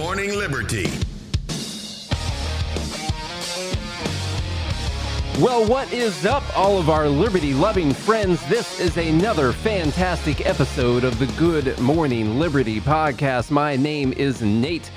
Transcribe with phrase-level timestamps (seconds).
[0.00, 0.88] Morning Liberty.
[5.38, 8.40] Well, what is up, all of our liberty loving friends?
[8.48, 13.50] This is another fantastic episode of the Good Morning Liberty podcast.
[13.50, 14.90] My name is Nate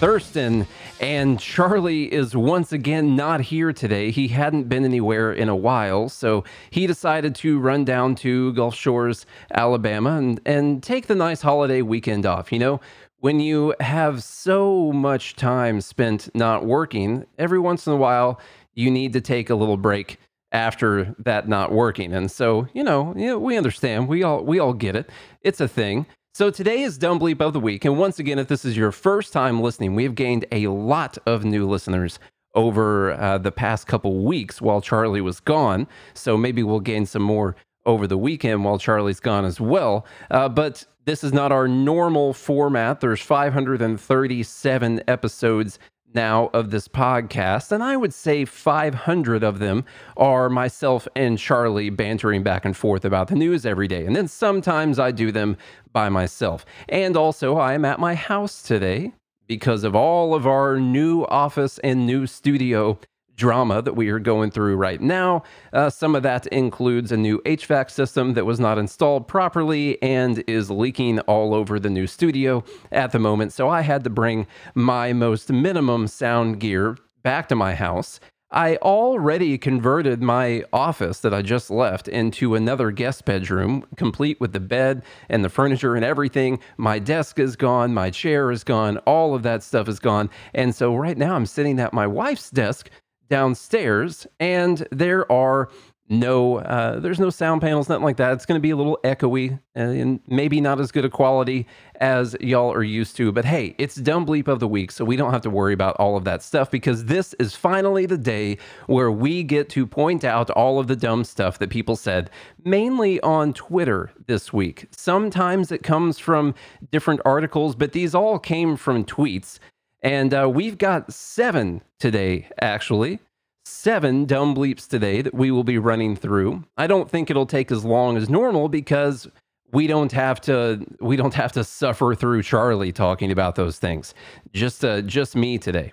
[0.00, 0.66] Thurston,
[1.00, 4.10] and Charlie is once again not here today.
[4.10, 8.74] He hadn't been anywhere in a while, so he decided to run down to Gulf
[8.74, 12.52] Shores, Alabama, and, and take the nice holiday weekend off.
[12.52, 12.80] You know,
[13.26, 18.40] when you have so much time spent not working, every once in a while,
[18.74, 20.20] you need to take a little break
[20.52, 22.12] after that not working.
[22.12, 24.06] And so, you know, you know, we understand.
[24.06, 25.10] We all we all get it.
[25.40, 26.06] It's a thing.
[26.34, 27.84] So today is Dumb Bleep of the Week.
[27.84, 31.18] And once again, if this is your first time listening, we have gained a lot
[31.26, 32.20] of new listeners
[32.54, 35.88] over uh, the past couple weeks while Charlie was gone.
[36.14, 40.06] So maybe we'll gain some more over the weekend while Charlie's gone as well.
[40.30, 43.00] Uh, but this is not our normal format.
[43.00, 45.78] There's 537 episodes
[46.14, 49.84] now of this podcast, and I would say 500 of them
[50.16, 54.04] are myself and Charlie bantering back and forth about the news every day.
[54.04, 55.56] And then sometimes I do them
[55.92, 56.66] by myself.
[56.88, 59.12] And also, I am at my house today
[59.46, 62.98] because of all of our new office and new studio
[63.36, 65.42] drama that we are going through right now.
[65.72, 70.42] Uh, some of that includes a new HVAC system that was not installed properly and
[70.46, 73.52] is leaking all over the new studio at the moment.
[73.52, 78.20] So I had to bring my most minimum sound gear back to my house.
[78.52, 84.52] I already converted my office that I just left into another guest bedroom, complete with
[84.52, 86.60] the bed and the furniture and everything.
[86.76, 90.30] My desk is gone, my chair is gone, all of that stuff is gone.
[90.54, 92.88] And so right now I'm sitting at my wife's desk
[93.28, 95.68] downstairs, and there are
[96.08, 98.32] no uh, there's no sound panels nothing like that.
[98.32, 101.66] It's going to be a little echoey and maybe not as good a quality
[102.00, 105.16] as y'all are used to but hey it's dumb bleep of the week so we
[105.16, 108.56] don't have to worry about all of that stuff because this is finally the day
[108.86, 112.30] where we get to point out all of the dumb stuff that people said
[112.64, 114.86] mainly on twitter this week.
[114.92, 116.54] Sometimes it comes from
[116.90, 119.58] different articles but these all came from tweets
[120.06, 123.18] and uh, we've got seven today, actually.
[123.64, 126.62] Seven dumb bleeps today that we will be running through.
[126.76, 129.26] I don't think it'll take as long as normal because
[129.72, 134.14] we don't have to we don't have to suffer through Charlie talking about those things.
[134.52, 135.92] Just uh, just me today.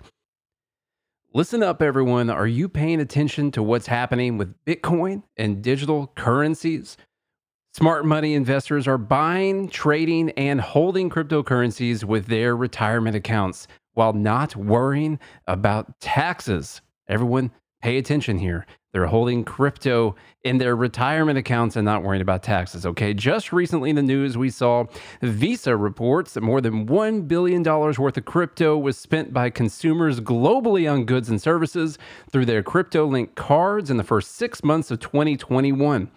[1.32, 2.30] Listen up, everyone.
[2.30, 6.96] Are you paying attention to what's happening with Bitcoin and digital currencies?
[7.72, 14.54] Smart money investors are buying, trading, and holding cryptocurrencies with their retirement accounts while not
[14.54, 16.82] worrying about taxes.
[17.08, 17.50] Everyone,
[17.82, 18.66] pay attention here.
[18.94, 22.86] They're holding crypto in their retirement accounts and not worrying about taxes.
[22.86, 23.12] Okay.
[23.12, 24.84] Just recently in the news, we saw
[25.20, 30.90] Visa reports that more than $1 billion worth of crypto was spent by consumers globally
[30.90, 31.98] on goods and services
[32.30, 36.08] through their crypto linked cards in the first six months of 2021.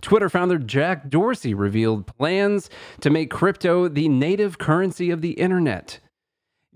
[0.00, 2.68] Twitter founder Jack Dorsey revealed plans
[3.00, 6.00] to make crypto the native currency of the internet.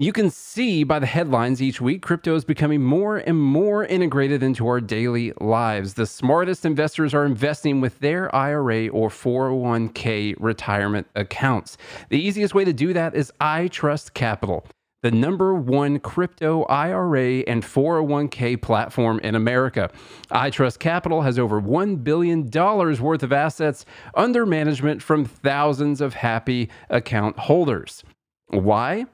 [0.00, 4.44] You can see by the headlines each week, crypto is becoming more and more integrated
[4.44, 5.94] into our daily lives.
[5.94, 11.78] The smartest investors are investing with their IRA or 401k retirement accounts.
[12.10, 14.64] The easiest way to do that is iTrust Capital,
[15.02, 19.90] the number one crypto IRA and 401k platform in America.
[20.30, 23.84] iTrust Capital has over $1 billion worth of assets
[24.14, 28.04] under management from thousands of happy account holders.
[28.46, 29.06] Why?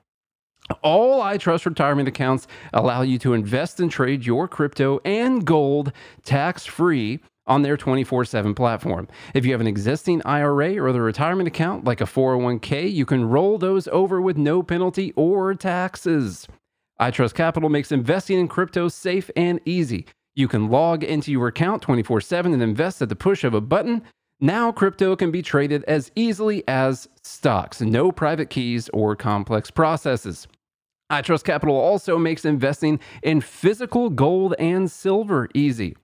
[0.83, 5.93] All iTrust retirement accounts allow you to invest and trade your crypto and gold
[6.25, 9.07] tax free on their 24 7 platform.
[9.35, 13.29] If you have an existing IRA or other retirement account like a 401k, you can
[13.29, 16.47] roll those over with no penalty or taxes.
[16.99, 20.07] iTrust Capital makes investing in crypto safe and easy.
[20.35, 23.61] You can log into your account 24 7 and invest at the push of a
[23.61, 24.03] button.
[24.45, 30.47] Now, crypto can be traded as easily as stocks, no private keys or complex processes.
[31.11, 35.97] iTrust Capital also makes investing in physical gold and silver easy.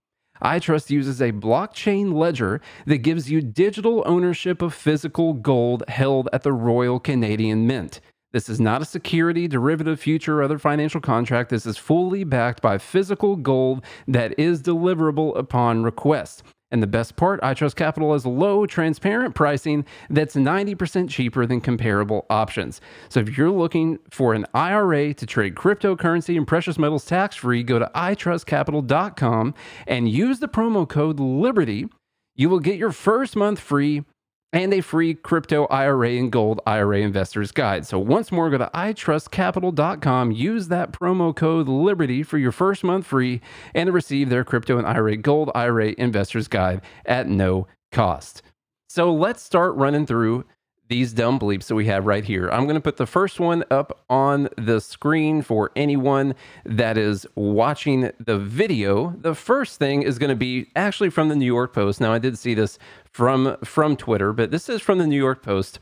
[0.43, 6.43] iTrust uses a blockchain ledger that gives you digital ownership of physical gold held at
[6.43, 8.01] the Royal Canadian Mint.
[8.33, 11.51] This is not a security, derivative, future, or other financial contract.
[11.51, 16.43] This is fully backed by physical gold that is deliverable upon request.
[16.71, 22.27] And the best part, iTrust Capital has low, transparent pricing that's 90% cheaper than comparable
[22.31, 22.81] options.
[23.09, 27.63] So if you're looking for an IRA to trade cryptocurrency and precious metals tax free,
[27.63, 29.55] go to itrustcapital.com
[29.87, 31.89] and use the promo code LIBERTY.
[32.37, 34.05] You will get your first month free
[34.53, 37.87] and a free crypto IRA and gold IRA investors guide.
[37.87, 43.07] So once more, go to itrustcapital.com, use that promo code Liberty for your first month
[43.07, 43.41] free
[43.75, 48.43] and to receive their crypto and IRA gold IRA investors guide at no cost.
[48.89, 50.45] So let's start running through
[50.91, 52.51] these dumb bleeps that we have right here.
[52.51, 56.35] I'm going to put the first one up on the screen for anyone
[56.65, 59.15] that is watching the video.
[59.17, 62.01] The first thing is going to be actually from the New York Post.
[62.01, 62.77] Now I did see this
[63.13, 65.79] from from Twitter, but this is from the New York Post.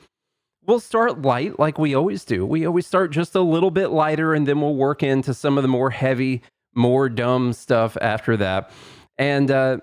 [0.66, 2.44] We'll start light like we always do.
[2.44, 5.62] We always start just a little bit lighter and then we'll work into some of
[5.62, 6.42] the more heavy,
[6.74, 8.70] more dumb stuff after that.
[9.16, 9.78] And uh,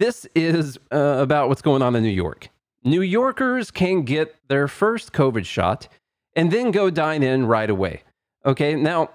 [0.00, 2.48] this is uh, about what's going on in New York.
[2.88, 5.88] New Yorkers can get their first COVID shot
[6.34, 8.02] and then go dine in right away.
[8.44, 9.10] Okay, now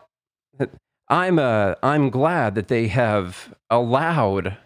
[1.10, 4.58] I'm uh, I'm glad that they have allowed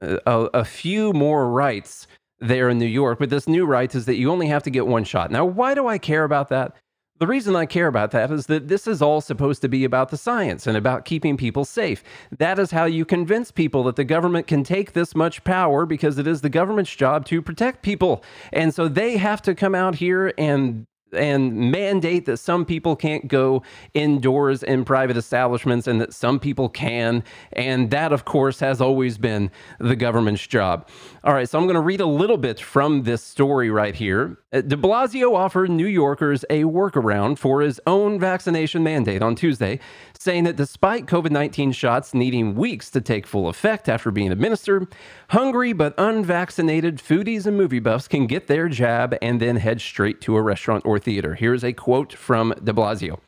[0.00, 2.06] uh, a, a few more rights
[2.38, 4.86] there in New York, but this new right is that you only have to get
[4.86, 5.30] one shot.
[5.30, 6.74] Now, why do I care about that?
[7.18, 10.10] The reason I care about that is that this is all supposed to be about
[10.10, 12.04] the science and about keeping people safe.
[12.36, 16.18] That is how you convince people that the government can take this much power because
[16.18, 18.22] it is the government's job to protect people.
[18.52, 23.28] And so they have to come out here and and mandate that some people can't
[23.28, 23.62] go
[23.94, 27.22] indoors in private establishments and that some people can.
[27.52, 30.88] And that, of course, has always been the government's job.
[31.24, 34.38] All right, so I'm going to read a little bit from this story right here.
[34.52, 39.80] Uh, de Blasio offered New Yorkers a workaround for his own vaccination mandate on Tuesday,
[40.20, 44.88] saying that despite COVID 19 shots needing weeks to take full effect after being administered,
[45.30, 50.20] hungry but unvaccinated foodies and movie buffs can get their jab and then head straight
[50.22, 51.34] to a restaurant or theater.
[51.34, 53.18] Here's a quote from de Blasio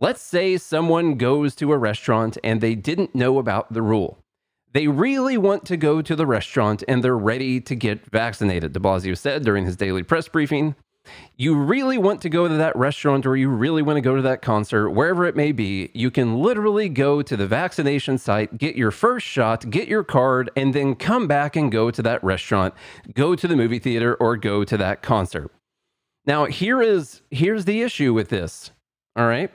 [0.00, 4.18] Let's say someone goes to a restaurant and they didn't know about the rule.
[4.72, 8.80] They really want to go to the restaurant and they're ready to get vaccinated, de
[8.80, 10.74] Blasio said during his daily press briefing.
[11.36, 14.22] You really want to go to that restaurant or you really want to go to
[14.22, 18.76] that concert, wherever it may be, you can literally go to the vaccination site, get
[18.76, 22.74] your first shot, get your card, and then come back and go to that restaurant,
[23.14, 25.50] go to the movie theater, or go to that concert.
[26.26, 28.70] Now, here is here's the issue with this.
[29.16, 29.50] All right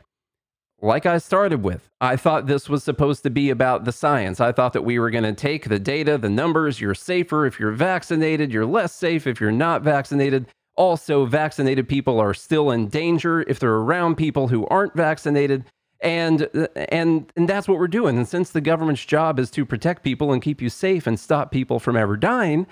[0.82, 4.40] like I started with, I thought this was supposed to be about the science.
[4.40, 7.60] I thought that we were going to take the data, the numbers, you're safer if
[7.60, 10.48] you're vaccinated, you're less safe if you're not vaccinated.
[10.80, 15.66] Also, vaccinated people are still in danger if they're around people who aren't vaccinated.
[16.02, 16.48] And
[16.90, 18.18] and and that's what we're doing.
[18.18, 21.52] And since the government's job is to protect people and keep you safe and stop
[21.52, 22.66] people from ever dying,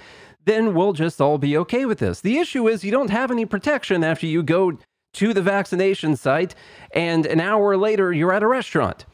[0.46, 2.22] then we'll just all be okay with this.
[2.22, 4.80] The issue is you don't have any protection after you go
[5.16, 6.56] to the vaccination site,
[6.94, 9.06] and an hour later, you're at a restaurant.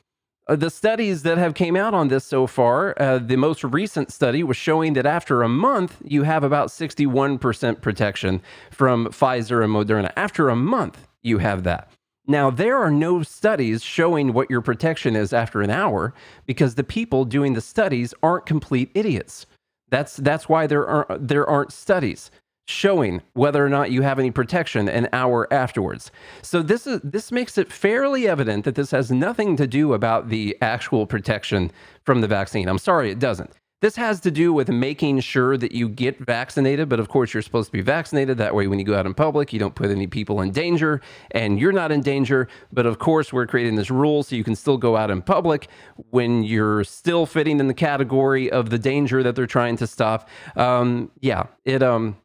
[0.54, 4.14] Uh, the studies that have came out on this so far, uh, the most recent
[4.14, 8.40] study was showing that after a month, you have about 61% protection
[8.70, 10.14] from Pfizer and Moderna.
[10.16, 11.92] After a month, you have that.
[12.28, 16.14] Now, there are no studies showing what your protection is after an hour
[16.46, 19.48] because the people doing the studies aren't complete idiots.
[19.90, 22.30] That's, that's why there, are, there aren't studies
[22.66, 26.12] showing whether or not you have any protection an hour afterwards.
[26.42, 30.30] So this is this makes it fairly evident that this has nothing to do about
[30.30, 31.72] the actual protection
[32.04, 32.68] from the vaccine.
[32.68, 33.52] I'm sorry it doesn't.
[33.84, 37.44] This has to do with making sure that you get vaccinated, but of course, you're
[37.44, 38.38] supposed to be vaccinated.
[38.38, 41.02] That way, when you go out in public, you don't put any people in danger
[41.32, 42.48] and you're not in danger.
[42.72, 45.68] But of course, we're creating this rule so you can still go out in public
[46.12, 50.30] when you're still fitting in the category of the danger that they're trying to stop.
[50.56, 52.16] Um, yeah, it, um,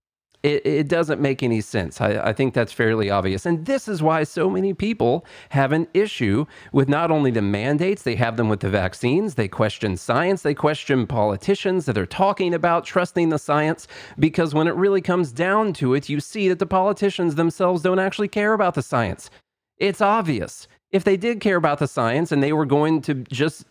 [0.42, 2.00] it, it doesn't make any sense.
[2.00, 3.44] I, I think that's fairly obvious.
[3.44, 8.02] And this is why so many people have an issue with not only the mandates,
[8.02, 12.54] they have them with the vaccines, they question science, they question politicians that are talking
[12.54, 16.58] about trusting the science, because when it really comes down to it, you see that
[16.58, 19.30] the politicians themselves don't actually care about the science.
[19.78, 20.68] It's obvious.
[20.90, 23.66] If they did care about the science and they were going to just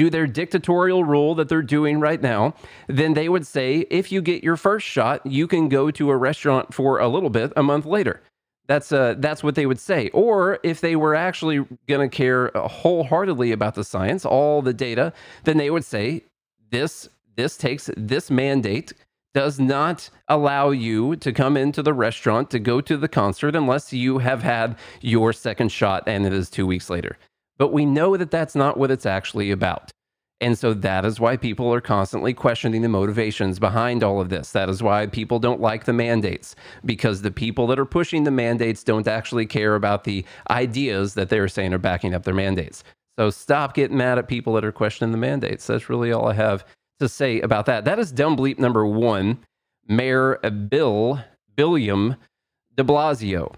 [0.00, 2.54] do their dictatorial rule that they're doing right now,
[2.88, 6.16] then they would say if you get your first shot, you can go to a
[6.16, 8.22] restaurant for a little bit a month later.
[8.66, 10.08] That's uh, that's what they would say.
[10.14, 15.12] Or if they were actually going to care wholeheartedly about the science, all the data,
[15.44, 16.24] then they would say
[16.70, 18.94] this this takes this mandate
[19.34, 23.92] does not allow you to come into the restaurant to go to the concert unless
[23.92, 27.16] you have had your second shot and it is 2 weeks later.
[27.60, 29.92] But we know that that's not what it's actually about.
[30.40, 34.52] And so that is why people are constantly questioning the motivations behind all of this.
[34.52, 38.30] That is why people don't like the mandates, because the people that are pushing the
[38.30, 42.82] mandates don't actually care about the ideas that they're saying are backing up their mandates.
[43.18, 45.66] So stop getting mad at people that are questioning the mandates.
[45.66, 46.64] That's really all I have
[47.00, 47.84] to say about that.
[47.84, 49.38] That is dumb bleep number one.
[49.86, 50.36] Mayor
[50.70, 51.22] Bill
[51.58, 52.16] William
[52.74, 53.54] de Blasio.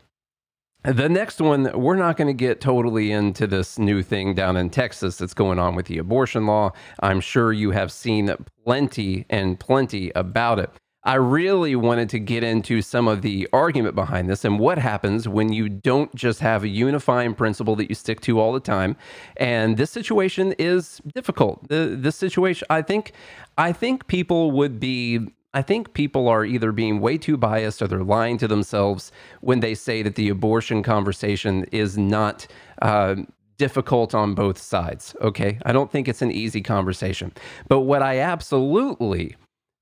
[0.85, 4.69] The next one, we're not going to get totally into this new thing down in
[4.69, 6.73] Texas that's going on with the abortion law.
[6.99, 8.35] I'm sure you have seen
[8.65, 10.71] plenty and plenty about it.
[11.05, 15.29] I really wanted to get into some of the argument behind this and what happens
[15.29, 18.97] when you don't just have a unifying principle that you stick to all the time.
[19.37, 21.69] And this situation is difficult.
[21.69, 23.13] The, this situation, I think,
[23.57, 27.87] I think people would be I think people are either being way too biased or
[27.87, 32.47] they're lying to themselves when they say that the abortion conversation is not
[32.81, 33.17] uh,
[33.59, 35.15] difficult on both sides.
[35.21, 35.59] Okay.
[35.65, 37.33] I don't think it's an easy conversation.
[37.69, 39.37] But what I absolutely,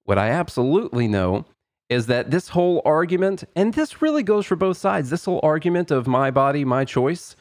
[0.04, 1.46] what I absolutely know
[1.88, 5.90] is that this whole argument, and this really goes for both sides, this whole argument
[5.90, 7.36] of my body, my choice,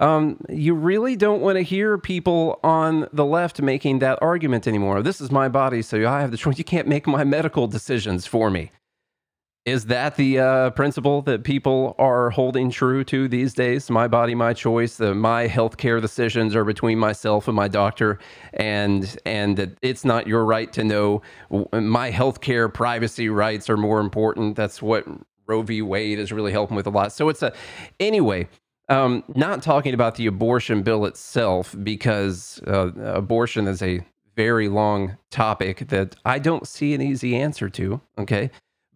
[0.00, 5.02] um, you really don't want to hear people on the left making that argument anymore.
[5.02, 6.58] This is my body, so I have the choice.
[6.58, 8.72] You can't make my medical decisions for me.
[9.66, 13.90] Is that the uh, principle that people are holding true to these days?
[13.90, 14.96] My body, my choice.
[14.96, 18.18] The, my healthcare decisions are between myself and my doctor,
[18.54, 21.20] and and that it's not your right to know.
[21.72, 24.56] My healthcare privacy rights are more important.
[24.56, 25.04] That's what
[25.46, 25.82] Roe v.
[25.82, 27.12] Wade is really helping with a lot.
[27.12, 27.52] So it's a
[28.00, 28.48] anyway.
[28.90, 34.04] Um, not talking about the abortion bill itself, because uh, abortion is a
[34.36, 38.00] very long topic that I don't see an easy answer to.
[38.18, 38.50] Okay.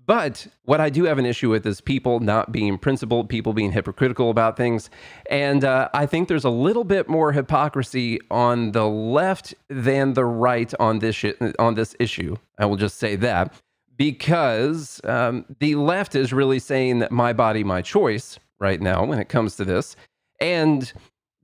[0.06, 3.72] But what I do have an issue with is people not being principled, people being
[3.72, 4.90] hypocritical about things.
[5.30, 10.26] And uh, I think there's a little bit more hypocrisy on the left than the
[10.26, 12.36] right on this, sh- on this issue.
[12.58, 13.54] I will just say that
[13.96, 19.18] because um, the left is really saying that my body, my choice right now when
[19.18, 19.96] it comes to this.
[20.40, 20.92] And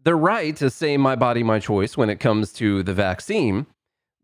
[0.02, 3.66] the right to say my body, my choice when it comes to the vaccine.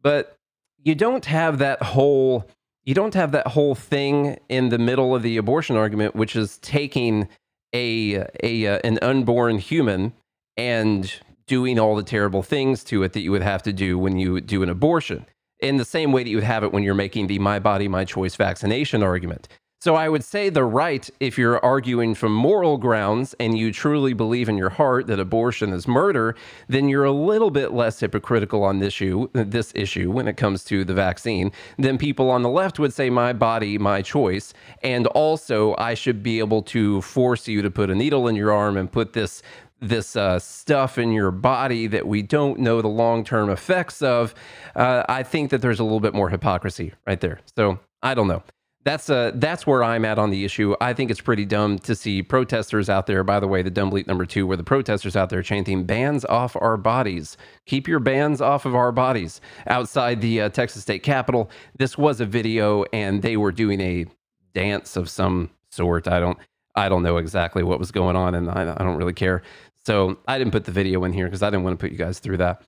[0.02, 0.36] But
[0.82, 2.48] you don't have that whole
[2.84, 6.58] you don't have that whole thing in the middle of the abortion argument, which is
[6.58, 7.28] taking
[7.74, 10.12] a a uh, an unborn human
[10.56, 11.12] and
[11.46, 14.40] doing all the terrible things to it that you would have to do when you
[14.40, 15.26] do an abortion.
[15.60, 17.88] In the same way that you would have it when you're making the my body,
[17.88, 19.48] my choice vaccination argument.
[19.78, 24.14] So I would say the right, if you're arguing from moral grounds and you truly
[24.14, 26.35] believe in your heart that abortion is murder,
[26.66, 30.64] then you're a little bit less hypocritical on this issue, this issue when it comes
[30.64, 35.06] to the vaccine than people on the left would say my body, my choice, and
[35.09, 38.76] also I should be able to force you to put a needle in your arm
[38.76, 39.42] and put this
[39.78, 44.35] this uh, stuff in your body that we don't know the long term effects of.
[44.75, 47.40] Uh, I think that there's a little bit more hypocrisy right there.
[47.54, 48.42] So I don't know
[48.86, 50.76] that's uh that's where I'm at on the issue.
[50.80, 53.24] I think it's pretty dumb to see protesters out there.
[53.24, 56.24] By the way, the dumb bleep number two, where the protesters out there chanting "bans
[56.24, 61.02] off our bodies." Keep your bands off of our bodies outside the uh, Texas State
[61.02, 61.50] Capitol.
[61.76, 64.06] This was a video, and they were doing a
[64.54, 66.06] dance of some sort.
[66.06, 66.38] I don't
[66.76, 69.42] I don't know exactly what was going on, and I, I don't really care.
[69.84, 71.98] So I didn't put the video in here because I didn't want to put you
[71.98, 72.62] guys through that.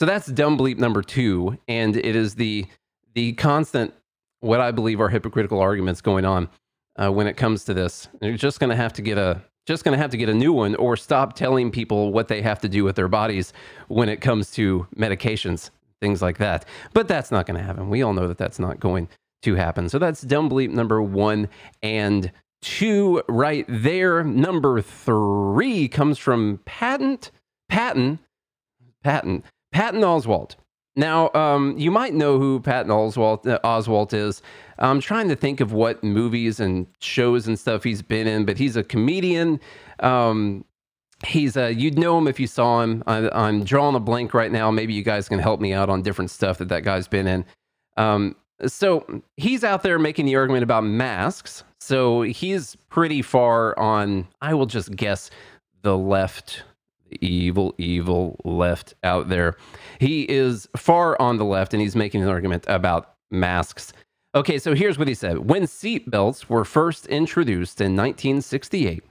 [0.00, 2.66] So that's dumb bleep number two, and it is the
[3.14, 3.94] the constant
[4.44, 6.48] what I believe are hypocritical arguments going on
[6.96, 8.08] uh, when it comes to this.
[8.20, 10.34] You're just going to have to get a just going to have to get a
[10.34, 13.54] new one or stop telling people what they have to do with their bodies
[13.88, 15.70] when it comes to medications,
[16.02, 16.66] things like that.
[16.92, 17.88] But that's not going to happen.
[17.88, 19.08] We all know that that's not going
[19.40, 19.88] to happen.
[19.88, 21.48] So that's dumb bleep number one
[21.82, 24.22] and two right there.
[24.22, 27.30] Number three comes from Patent,
[27.70, 28.18] Patton,
[29.02, 30.56] Patton, Patton Oswalt.
[30.96, 34.42] Now, um, you might know who Patton Oswalt, uh, Oswalt is.
[34.78, 38.58] I'm trying to think of what movies and shows and stuff he's been in, but
[38.58, 39.60] he's a comedian.
[40.00, 40.64] Um,
[41.26, 43.02] he's a, you'd know him if you saw him.
[43.06, 44.70] I, am drawing a blank right now.
[44.70, 47.44] Maybe you guys can help me out on different stuff that that guy's been in.
[47.96, 48.36] Um,
[48.66, 51.64] so he's out there making the argument about masks.
[51.80, 55.30] So he's pretty far on, I will just guess,
[55.82, 56.62] the left
[57.20, 59.56] evil, evil left out there.
[59.98, 63.92] He is far on the left and he's making an argument about masks.
[64.34, 69.04] Okay, so here's what he said When seatbelts were first introduced in 1968,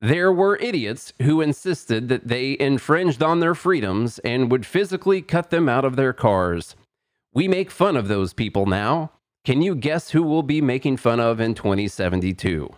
[0.00, 5.50] there were idiots who insisted that they infringed on their freedoms and would physically cut
[5.50, 6.76] them out of their cars.
[7.32, 9.10] We make fun of those people now.
[9.44, 12.70] Can you guess who we'll be making fun of in 2072?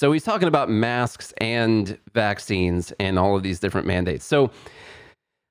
[0.00, 4.24] So he's talking about masks and vaccines and all of these different mandates.
[4.24, 4.50] So,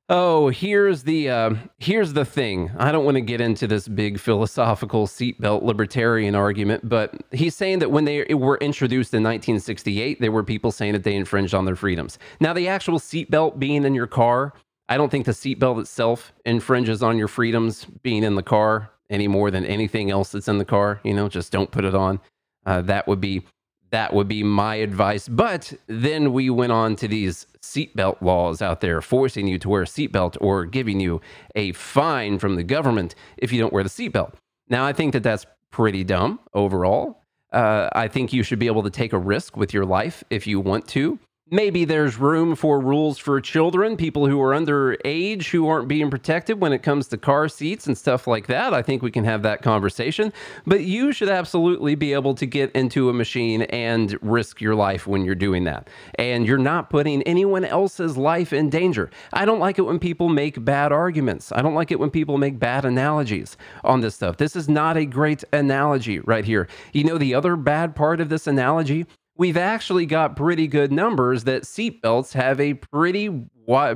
[0.10, 2.72] oh, here's the uh, here's the thing.
[2.80, 7.78] I don't want to get into this big philosophical seatbelt libertarian argument, but he's saying
[7.78, 11.66] that when they were introduced in 1968, there were people saying that they infringed on
[11.66, 12.18] their freedoms.
[12.40, 14.54] Now, the actual seatbelt being in your car,
[14.88, 19.28] I don't think the seatbelt itself infringes on your freedoms being in the car any
[19.28, 21.02] more than anything else that's in the car.
[21.04, 22.20] You know, just don't put it on.
[22.66, 23.44] Uh, that would be
[23.92, 25.28] that would be my advice.
[25.28, 29.84] But then we went on to these seatbelt laws out there, forcing you to wear
[29.84, 31.22] a seatbelt or giving you
[31.56, 34.34] a fine from the government if you don't wear the seatbelt.
[34.70, 37.24] Now, I think that that's pretty dumb overall.
[37.52, 40.46] Uh, I think you should be able to take a risk with your life if
[40.46, 41.18] you want to.
[41.52, 46.62] Maybe there's room for rules for children, people who are underage who aren't being protected
[46.62, 48.72] when it comes to car seats and stuff like that.
[48.72, 50.32] I think we can have that conversation.
[50.68, 55.08] But you should absolutely be able to get into a machine and risk your life
[55.08, 55.90] when you're doing that.
[56.20, 59.10] And you're not putting anyone else's life in danger.
[59.34, 61.52] I don't like it when people make bad arguments.
[61.52, 64.38] I don't like it when people make bad analogies on this stuff.
[64.38, 66.68] This is not a great analogy right here.
[66.94, 69.08] You know, the other bad part of this analogy
[69.40, 73.48] we've actually got pretty good numbers that seatbelts have a pretty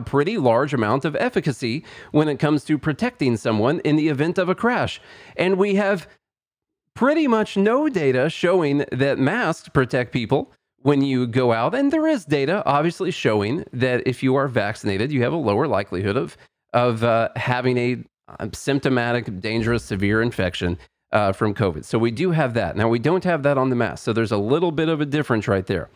[0.05, 4.47] pretty large amount of efficacy when it comes to protecting someone in the event of
[4.47, 5.01] a crash.
[5.35, 6.07] And we have
[6.95, 11.73] pretty much no data showing that masks protect people when you go out.
[11.73, 15.67] And there is data obviously showing that if you are vaccinated, you have a lower
[15.67, 16.38] likelihood of
[16.71, 18.03] of uh, having a
[18.53, 20.77] symptomatic, dangerous, severe infection
[21.13, 21.86] uh, from COVID.
[21.86, 22.75] So we do have that.
[22.75, 24.03] Now, we don't have that on the mask.
[24.03, 25.89] So there's a little bit of a difference right there.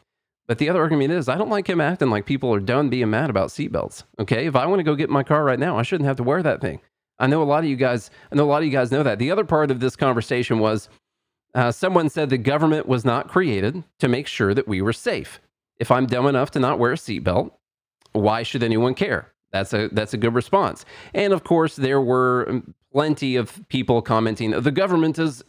[0.47, 3.09] But the other argument is I don't like him acting like people are done being
[3.09, 4.03] mad about seatbelts.
[4.19, 4.45] Okay.
[4.45, 6.41] If I want to go get my car right now, I shouldn't have to wear
[6.43, 6.79] that thing.
[7.19, 9.03] I know a lot of you guys, I know a lot of you guys know
[9.03, 9.19] that.
[9.19, 10.87] The other part of this conversation was
[11.55, 15.41] uh, someone said the government was not created to make sure that we were safe.
[15.77, 17.51] If I'm dumb enough to not wear a seatbelt,
[18.13, 19.33] why should anyone care?
[19.51, 20.85] That's a that's a good response.
[21.13, 25.43] And of course, there were um, plenty of people commenting the government is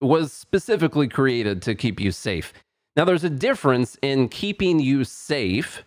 [0.00, 2.52] was specifically created to keep you safe.
[2.96, 5.84] Now, there's a difference in keeping you safe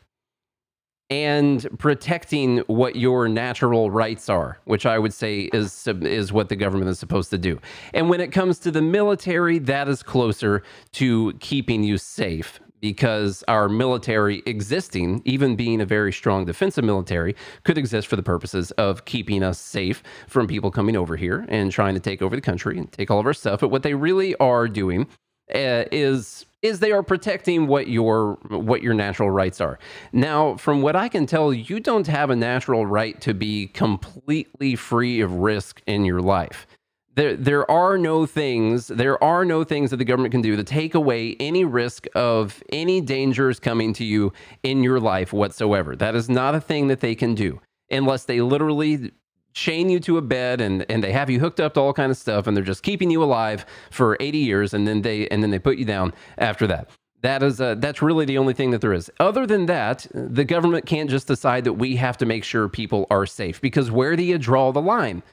[1.10, 6.56] and protecting what your natural rights are, which I would say is is what the
[6.56, 7.60] government is supposed to do.
[7.94, 13.44] And when it comes to the military, that is closer to keeping you safe because
[13.48, 18.70] our military existing, even being a very strong defensive military, could exist for the purposes
[18.74, 22.44] of keeping us safe from people coming over here and trying to take over the
[22.44, 23.60] country and take all of our stuff.
[23.60, 25.08] But what they really are doing
[25.52, 29.80] uh, is is they are protecting what your what your natural rights are.
[30.14, 34.76] Now, from what I can tell, you don't have a natural right to be completely
[34.76, 36.68] free of risk in your life
[37.16, 40.64] there there are no things there are no things that the government can do to
[40.64, 44.32] take away any risk of any dangers coming to you
[44.64, 48.42] in your life whatsoever that is not a thing that they can do unless they
[48.42, 49.12] literally
[49.54, 52.12] chain you to a bed and and they have you hooked up to all kind
[52.12, 55.42] of stuff and they're just keeping you alive for 80 years and then they and
[55.42, 56.90] then they put you down after that
[57.22, 59.10] that is uh, that's really the only thing that there is.
[59.20, 63.08] Other than that, the government can't just decide that we have to make sure people
[63.10, 65.24] are safe because where do you draw the line?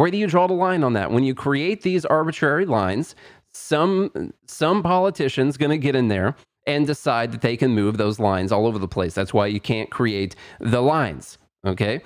[0.00, 1.10] Where do you draw the line on that?
[1.10, 3.14] When you create these arbitrary lines,
[3.52, 6.36] some some politician's going to get in there
[6.66, 9.12] and decide that they can move those lines all over the place.
[9.12, 11.36] That's why you can't create the lines,
[11.66, 12.00] okay?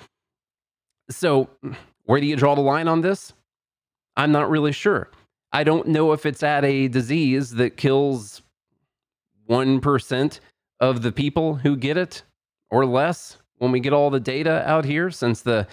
[1.09, 1.49] So,
[2.03, 3.31] where do you draw the line on this?
[4.17, 5.09] I'm not really sure.
[5.53, 8.41] I don't know if it's at a disease that kills
[9.49, 10.39] 1%
[10.81, 12.23] of the people who get it
[12.69, 15.65] or less when we get all the data out here since the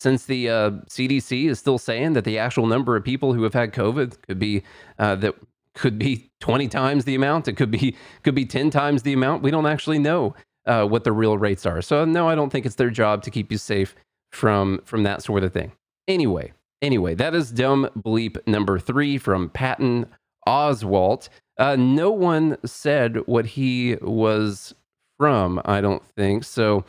[0.00, 3.54] since the uh, CDC is still saying that the actual number of people who have
[3.54, 4.62] had COVID could be
[4.98, 5.34] uh, that
[5.74, 7.48] could be 20 times the amount.
[7.48, 9.42] It could be could be 10 times the amount.
[9.42, 10.34] We don't actually know
[10.66, 11.82] uh, what the real rates are.
[11.82, 13.94] So no, I don't think it's their job to keep you safe
[14.32, 15.72] from from that sort of thing.
[16.08, 20.06] Anyway, anyway, that is dumb bleep number three from Patton
[20.48, 21.28] Oswalt.
[21.58, 24.74] Uh, no one said what he was
[25.18, 25.60] from.
[25.66, 26.84] I don't think so.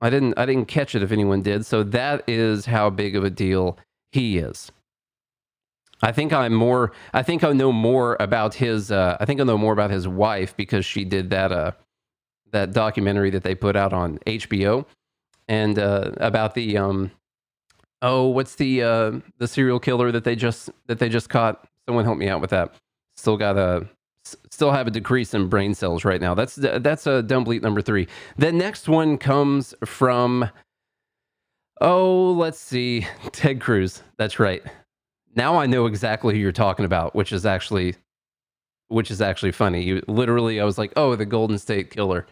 [0.00, 1.66] I didn't I didn't catch it if anyone did.
[1.66, 3.78] So that is how big of a deal
[4.12, 4.72] he is.
[6.02, 9.44] I think I'm more I think I know more about his uh, I think I
[9.44, 11.72] know more about his wife because she did that uh
[12.52, 14.86] that documentary that they put out on HBO
[15.48, 17.10] and uh, about the um
[18.02, 22.04] oh what's the uh the serial killer that they just that they just caught someone
[22.04, 22.74] help me out with that
[23.16, 23.86] still got a
[24.50, 26.34] still have a decrease in brain cells right now.
[26.34, 28.08] That's that's a dumb bleep number three.
[28.36, 30.50] The next one comes from
[31.80, 34.02] oh, let's see, Ted Cruz.
[34.18, 34.62] That's right.
[35.34, 37.94] Now I know exactly who you're talking about, which is actually
[38.88, 39.82] which is actually funny.
[39.82, 42.26] You literally, I was like, oh, the Golden State Killer.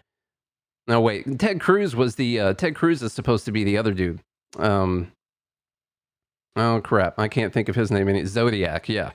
[0.88, 3.92] No, wait, Ted Cruz was the uh, Ted Cruz is supposed to be the other
[3.92, 4.20] dude.
[4.58, 5.12] Um,
[6.56, 8.08] oh crap, I can't think of his name.
[8.08, 9.12] Any Zodiac, yeah.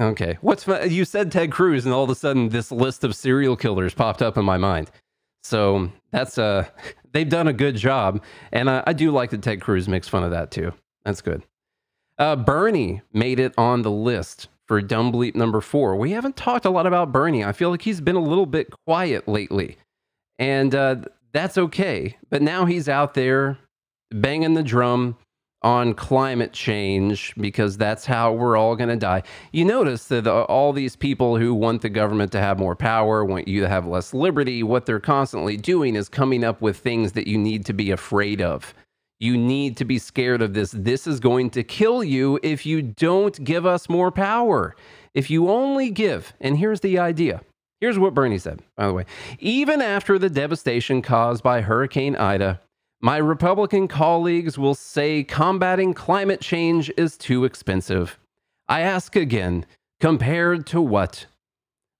[0.00, 0.38] Okay.
[0.40, 3.94] What's you said Ted Cruz, and all of a sudden this list of serial killers
[3.94, 4.90] popped up in my mind.
[5.42, 6.66] So that's uh
[7.12, 10.24] they've done a good job, and I, I do like that Ted Cruz makes fun
[10.24, 10.72] of that too.
[11.04, 11.42] That's good.
[12.18, 15.96] Uh, Bernie made it on the list for dumb bleep number four.
[15.96, 17.44] We haven't talked a lot about Bernie.
[17.44, 19.76] I feel like he's been a little bit quiet lately.
[20.38, 20.96] And uh,
[21.32, 22.16] that's okay.
[22.30, 23.58] But now he's out there
[24.10, 25.16] banging the drum
[25.62, 29.22] on climate change because that's how we're all going to die.
[29.52, 33.48] You notice that all these people who want the government to have more power, want
[33.48, 37.26] you to have less liberty, what they're constantly doing is coming up with things that
[37.26, 38.74] you need to be afraid of.
[39.20, 40.72] You need to be scared of this.
[40.72, 44.74] This is going to kill you if you don't give us more power.
[45.14, 47.42] If you only give, and here's the idea.
[47.80, 49.04] Here's what Bernie said, by the way.
[49.38, 52.60] Even after the devastation caused by Hurricane Ida,
[53.04, 58.16] my Republican colleagues will say combating climate change is too expensive.
[58.68, 59.66] I ask again,
[59.98, 61.26] compared to what?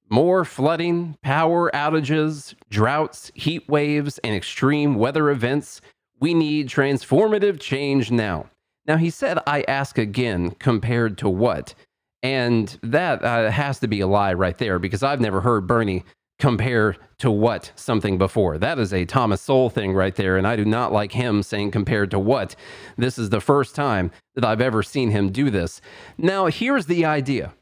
[0.08, 5.80] More flooding, power outages, droughts, heat waves, and extreme weather events.
[6.20, 8.48] We need transformative change now.
[8.86, 11.74] Now, he said, I ask again, compared to what?
[12.22, 16.04] And that uh, has to be a lie right there because I've never heard Bernie
[16.42, 18.58] compare to what something before.
[18.58, 20.36] That is a Thomas Sowell thing right there.
[20.36, 22.56] And I do not like him saying compared to what.
[22.96, 25.80] This is the first time that I've ever seen him do this.
[26.18, 27.54] Now, here's the idea.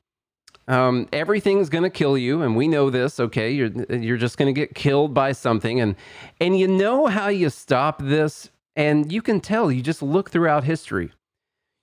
[0.67, 3.21] Um, everything's going to kill you, and we know this.
[3.21, 5.95] Okay, you're you're just going to get killed by something, and
[6.41, 9.71] and you know how you stop this, and you can tell.
[9.71, 11.13] You just look throughout history.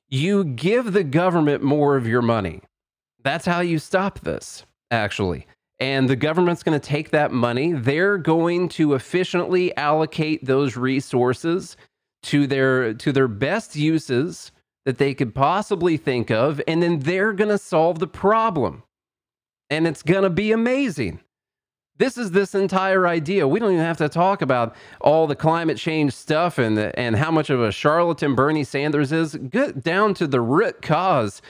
[0.10, 2.62] You give the government more of your money.
[3.22, 4.66] That's how you stop this.
[4.90, 5.46] Actually,
[5.80, 7.74] and the government's going to take that money.
[7.74, 11.78] They're going to efficiently allocate those resources
[12.24, 14.52] to their to their best uses
[14.86, 18.84] that they could possibly think of, and then they're going to solve the problem.
[19.70, 21.20] And it's going to be amazing.
[21.98, 23.48] This is this entire idea.
[23.48, 27.16] We don't even have to talk about all the climate change stuff and the, and
[27.16, 29.36] how much of a charlatan Bernie Sanders is.
[29.36, 31.42] Get down to the root cause,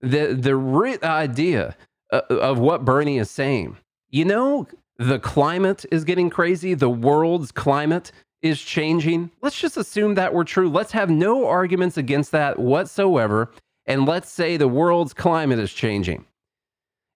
[0.00, 1.74] the the root idea
[2.14, 3.76] Uh, uh, of what Bernie is saying.
[4.08, 6.74] You know, the climate is getting crazy.
[6.74, 9.32] The world's climate is changing.
[9.42, 10.70] Let's just assume that we're true.
[10.70, 13.50] Let's have no arguments against that whatsoever.
[13.86, 16.24] And let's say the world's climate is changing.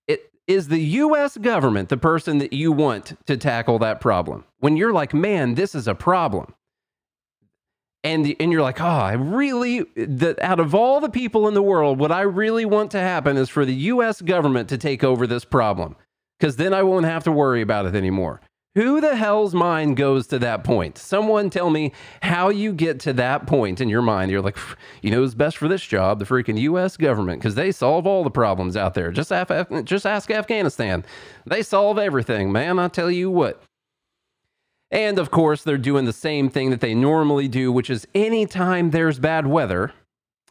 [0.09, 4.47] It, is the US government the person that you want to tackle that problem?
[4.59, 6.55] When you're like, man, this is a problem.
[8.09, 11.63] And, and you're like, oh, I really, the, out of all the people in the
[11.63, 15.27] world, what I really want to happen is for the US government to take over
[15.27, 15.95] this problem
[16.39, 18.41] because then I won't have to worry about it anymore.
[18.75, 20.97] Who the hell's mind goes to that point?
[20.97, 21.93] Someone tell me
[22.23, 24.31] how you get to that point in your mind.
[24.31, 24.57] You're like,
[25.03, 26.19] you know who's best for this job?
[26.19, 26.97] The freaking U.S.
[26.97, 29.11] government, because they solve all the problems out there.
[29.11, 31.05] Just, Af- just ask Afghanistan.
[31.45, 32.79] They solve everything, man.
[32.79, 33.63] I tell you what.
[34.91, 38.91] And of course, they're doing the same thing that they normally do, which is anytime
[38.91, 39.93] there's bad weather,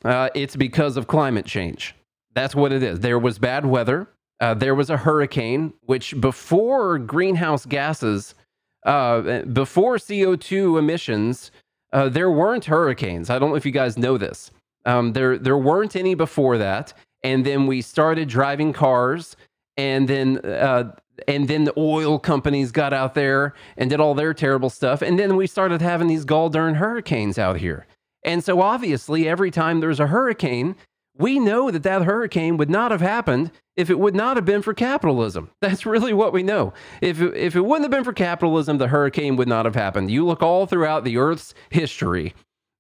[0.06, 1.96] uh, it's because of climate change.
[2.34, 3.00] That's what it is.
[3.00, 4.08] There was bad weather.
[4.40, 8.36] Uh, there was a hurricane, which before greenhouse gases,
[8.86, 11.52] uh, before CO2 emissions,
[11.92, 13.32] uh, there weren't hurricanes.
[13.32, 14.52] I don't know if you guys know this.
[14.86, 16.94] Um, there, there weren't any before that.
[17.24, 19.36] And then we started driving cars,
[19.76, 20.96] and then uh,
[21.28, 25.02] and then the oil companies got out there and did all their terrible stuff.
[25.02, 27.88] And then we started having these gall darn hurricanes out here.
[28.24, 30.76] And so obviously, every time there's a hurricane,
[31.18, 34.62] we know that that hurricane would not have happened if it would not have been
[34.62, 35.50] for capitalism.
[35.62, 36.74] That's really what we know.
[37.02, 40.12] If, if it wouldn't have been for capitalism, the hurricane would not have happened.
[40.12, 42.34] You look all throughout the Earth's history,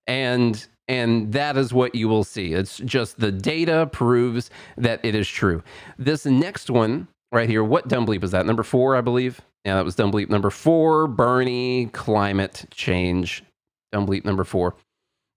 [0.05, 2.53] and and that is what you will see.
[2.53, 5.61] It's just the data proves that it is true.
[5.97, 8.45] This next one right here, what dumb bleep is that?
[8.45, 9.41] Number four, I believe.
[9.65, 11.07] Yeah, that was dumb bleep number four.
[11.07, 13.43] Bernie, climate change.
[13.91, 14.75] Dumb bleep number four.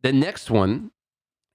[0.02, 0.90] The next one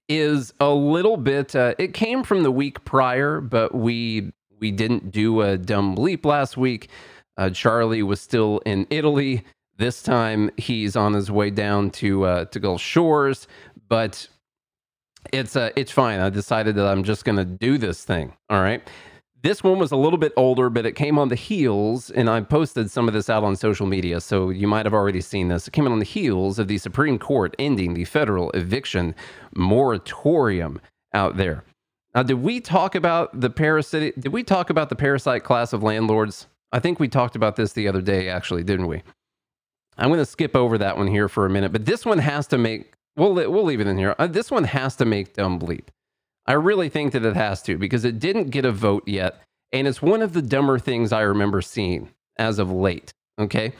[0.08, 1.56] is a little bit.
[1.56, 6.24] Uh, it came from the week prior, but we we didn't do a dumb bleep
[6.24, 6.88] last week.
[7.36, 9.44] Uh, Charlie was still in Italy.
[9.78, 13.46] This time he's on his way down to uh, to Gulf Shores,
[13.88, 14.26] but
[15.32, 16.20] it's uh, it's fine.
[16.20, 18.34] I decided that I'm just gonna do this thing.
[18.48, 18.86] All right.
[19.46, 22.40] This one was a little bit older, but it came on the heels, and I
[22.40, 25.68] posted some of this out on social media, so you might have already seen this.
[25.68, 29.14] It came on the heels of the Supreme Court ending the federal eviction
[29.54, 30.80] moratorium
[31.14, 31.62] out there.
[32.12, 34.20] Now, did we talk about the parasitic?
[34.20, 36.48] Did we talk about the parasite class of landlords?
[36.72, 39.04] I think we talked about this the other day, actually, didn't we?
[39.96, 42.48] I'm going to skip over that one here for a minute, but this one has
[42.48, 42.94] to make.
[43.14, 44.16] We'll we'll leave it in here.
[44.18, 45.86] Uh, this one has to make dumb bleep.
[46.46, 49.42] I really think that it has to because it didn't get a vote yet.
[49.72, 53.12] And it's one of the dumber things I remember seeing as of late.
[53.38, 53.72] Okay.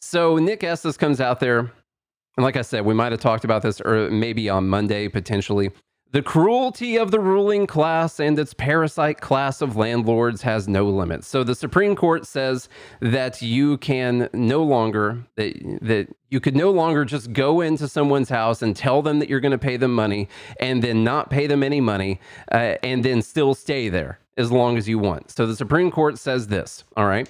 [0.00, 1.58] So Nick Estes comes out there.
[1.58, 5.70] And like I said, we might have talked about this or maybe on Monday potentially.
[6.10, 11.28] The cruelty of the ruling class and its parasite class of landlords has no limits.
[11.28, 16.70] So the Supreme Court says that you can no longer that that you could no
[16.70, 19.94] longer just go into someone's house and tell them that you're going to pay them
[19.94, 22.20] money and then not pay them any money
[22.52, 25.30] uh, and then still stay there as long as you want.
[25.30, 27.28] So the Supreme Court says this, all right?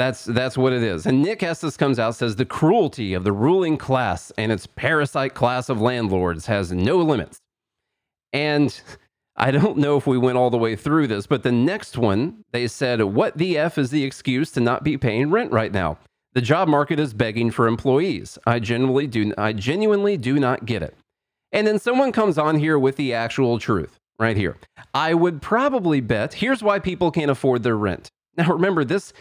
[0.00, 1.04] That's that's what it is.
[1.04, 5.34] And Nick Estes comes out says the cruelty of the ruling class and its parasite
[5.34, 7.38] class of landlords has no limits.
[8.32, 8.80] And
[9.36, 12.44] I don't know if we went all the way through this, but the next one
[12.50, 15.98] they said, "What the f is the excuse to not be paying rent right now?
[16.32, 18.38] The job market is begging for employees.
[18.46, 20.96] I genuinely do I genuinely do not get it."
[21.52, 24.56] And then someone comes on here with the actual truth right here.
[24.94, 28.08] I would probably bet here's why people can't afford their rent.
[28.38, 29.12] Now remember this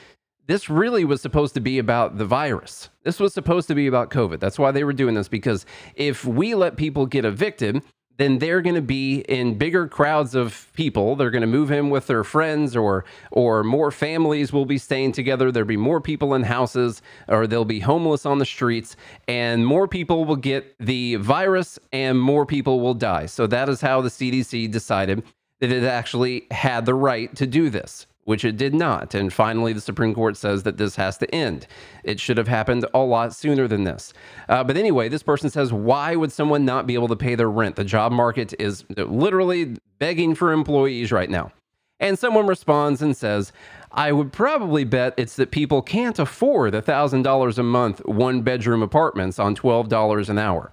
[0.49, 2.89] this really was supposed to be about the virus.
[3.03, 4.39] This was supposed to be about COVID.
[4.39, 7.83] That's why they were doing this because if we let people get evicted,
[8.17, 11.15] then they're going to be in bigger crowds of people.
[11.15, 15.11] They're going to move in with their friends, or or more families will be staying
[15.11, 15.51] together.
[15.51, 18.95] There'll be more people in houses, or they'll be homeless on the streets,
[19.27, 23.27] and more people will get the virus, and more people will die.
[23.27, 25.23] So that is how the CDC decided
[25.61, 29.15] that it actually had the right to do this which it did not.
[29.15, 31.65] And finally, the Supreme Court says that this has to end.
[32.03, 34.13] It should have happened a lot sooner than this.
[34.47, 37.49] Uh, but anyway, this person says, why would someone not be able to pay their
[37.49, 37.75] rent?
[37.75, 41.51] The job market is literally begging for employees right now.
[41.99, 43.51] And someone responds and says,
[43.91, 49.39] I would probably bet it's that people can't afford $1,000 a month one bedroom apartments
[49.39, 50.71] on $12 an hour.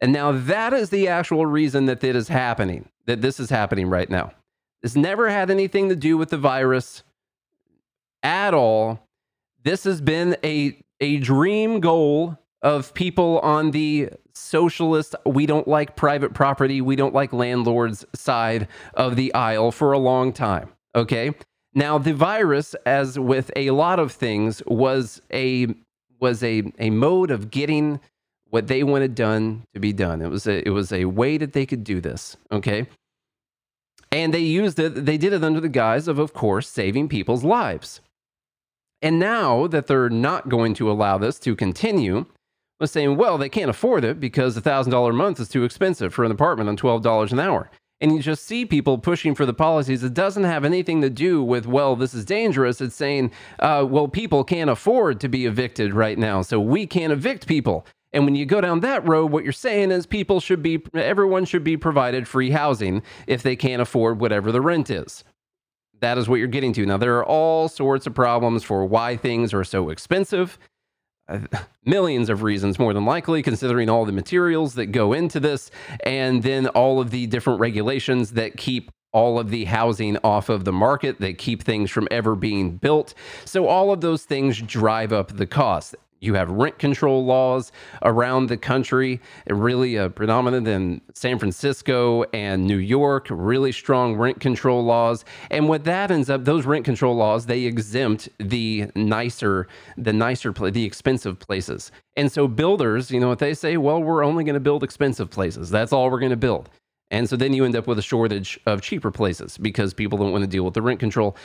[0.00, 3.88] And now that is the actual reason that it is happening, that this is happening
[3.88, 4.32] right now.
[4.82, 7.02] This never had anything to do with the virus
[8.22, 9.00] at all.
[9.62, 15.96] This has been a, a dream goal of people on the socialist, we don't like
[15.96, 20.70] private property, we don't like landlords side of the aisle for a long time.
[20.94, 21.32] Okay.
[21.74, 25.66] Now, the virus, as with a lot of things, was a
[26.20, 28.00] was a, a mode of getting
[28.50, 30.22] what they wanted done to be done.
[30.22, 32.36] It was a it was a way that they could do this.
[32.50, 32.86] Okay.
[34.10, 37.44] And they used it, they did it under the guise of, of course, saving people's
[37.44, 38.00] lives.
[39.02, 42.26] And now that they're not going to allow this to continue,
[42.80, 46.24] was saying, well, they can't afford it because $1,000 a month is too expensive for
[46.24, 47.70] an apartment on $12 an hour.
[48.00, 50.04] And you just see people pushing for the policies.
[50.04, 52.80] It doesn't have anything to do with, well, this is dangerous.
[52.80, 56.42] It's saying, uh, well, people can't afford to be evicted right now.
[56.42, 57.84] So we can't evict people.
[58.12, 61.44] And when you go down that road, what you're saying is people should be, everyone
[61.44, 65.24] should be provided free housing if they can't afford whatever the rent is.
[66.00, 66.86] That is what you're getting to.
[66.86, 70.58] Now, there are all sorts of problems for why things are so expensive.
[71.28, 71.40] Uh,
[71.84, 75.70] millions of reasons, more than likely, considering all the materials that go into this,
[76.04, 80.64] and then all of the different regulations that keep all of the housing off of
[80.64, 83.14] the market, that keep things from ever being built.
[83.44, 85.96] So, all of those things drive up the cost.
[86.20, 92.66] You have rent control laws around the country, really uh, predominant in San Francisco and
[92.66, 95.24] New York, really strong rent control laws.
[95.50, 100.52] And what that ends up, those rent control laws, they exempt the nicer, the nicer,
[100.52, 101.92] the expensive places.
[102.16, 103.76] And so builders, you know what they say?
[103.76, 105.70] Well, we're only going to build expensive places.
[105.70, 106.68] That's all we're going to build.
[107.10, 110.32] And so then you end up with a shortage of cheaper places because people don't
[110.32, 111.36] want to deal with the rent control.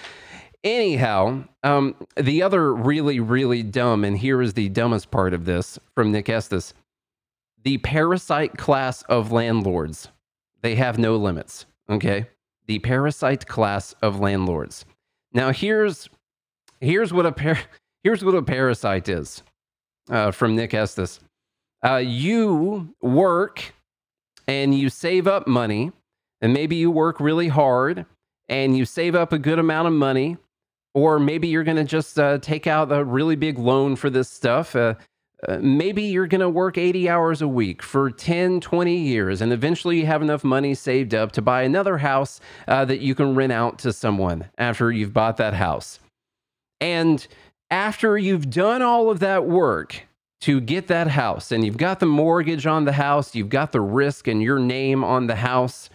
[0.64, 5.78] Anyhow, um, the other really, really dumb, and here is the dumbest part of this
[5.94, 6.74] from Nick Estes
[7.64, 10.10] the parasite class of landlords,
[10.62, 11.66] they have no limits.
[11.90, 12.28] Okay.
[12.68, 14.86] The parasite class of landlords.
[15.34, 16.10] Now, here's
[16.80, 17.60] here's what a par-
[18.04, 19.44] here's what a parasite is
[20.10, 21.20] uh, from Nick Estes.
[21.84, 23.74] Uh, you work
[24.48, 25.92] and you save up money,
[26.42, 28.06] and maybe you work really hard
[28.50, 30.38] and you save up a good amount of money
[30.94, 34.30] or maybe you're going to just uh, take out a really big loan for this
[34.30, 34.76] stuff.
[34.76, 34.96] Uh,
[35.48, 39.52] uh, maybe you're going to work 80 hours a week for 10, 20 years, and
[39.52, 43.36] eventually you have enough money saved up to buy another house uh, that you can
[43.36, 46.00] rent out to someone after you've bought that house.
[46.80, 47.26] And
[47.70, 50.08] after you've done all of that work
[50.42, 53.82] to get that house, and you've got the mortgage on the house, you've got the
[53.82, 55.90] risk and your name on the house,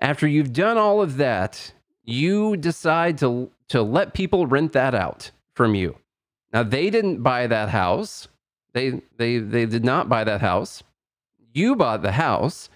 [0.00, 1.72] after you've done all of that,
[2.04, 5.96] you decide to to let people rent that out from you.
[6.52, 8.28] Now they didn't buy that house.
[8.72, 10.82] They they they did not buy that house.
[11.52, 12.68] You bought the house.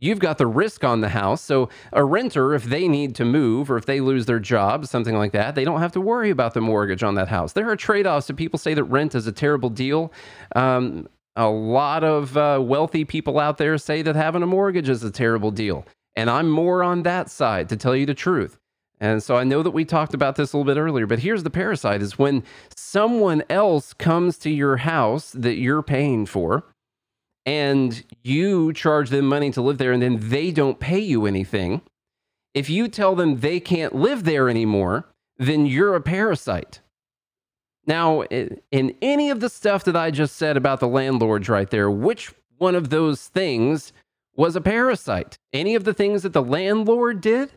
[0.00, 1.40] You've got the risk on the house.
[1.40, 5.16] So a renter, if they need to move or if they lose their job, something
[5.16, 7.54] like that, they don't have to worry about the mortgage on that house.
[7.54, 8.28] There are trade-offs.
[8.28, 10.12] If people say that rent is a terrible deal,
[10.56, 15.02] um, a lot of uh, wealthy people out there say that having a mortgage is
[15.04, 15.86] a terrible deal.
[16.16, 18.58] And I'm more on that side, to tell you the truth.
[19.00, 21.42] And so I know that we talked about this a little bit earlier, but here's
[21.42, 22.44] the parasite is when
[22.76, 26.64] someone else comes to your house that you're paying for
[27.44, 31.82] and you charge them money to live there and then they don't pay you anything.
[32.54, 35.06] If you tell them they can't live there anymore,
[35.38, 36.80] then you're a parasite.
[37.86, 41.90] Now, in any of the stuff that I just said about the landlords right there,
[41.90, 43.92] which one of those things
[44.36, 45.36] was a parasite?
[45.52, 47.52] Any of the things that the landlord did,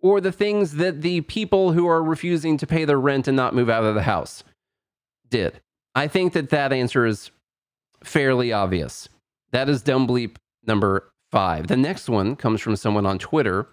[0.00, 3.54] or the things that the people who are refusing to pay their rent and not
[3.54, 4.44] move out of the house
[5.28, 5.60] did?
[5.94, 7.30] I think that that answer is
[8.04, 9.08] fairly obvious.
[9.50, 11.66] That is dumb bleep number five.
[11.66, 13.68] The next one comes from someone on Twitter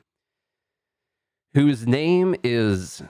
[1.53, 3.01] whose name is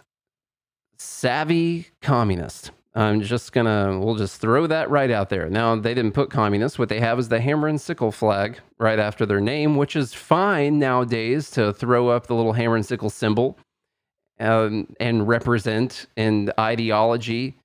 [0.97, 2.71] Savvy Communist.
[2.95, 5.49] I'm just gonna, we'll just throw that right out there.
[5.49, 6.79] Now, they didn't put communist.
[6.79, 10.13] What they have is the hammer and sickle flag right after their name, which is
[10.13, 13.57] fine nowadays to throw up the little hammer and sickle symbol
[14.39, 17.57] um, and represent an ideology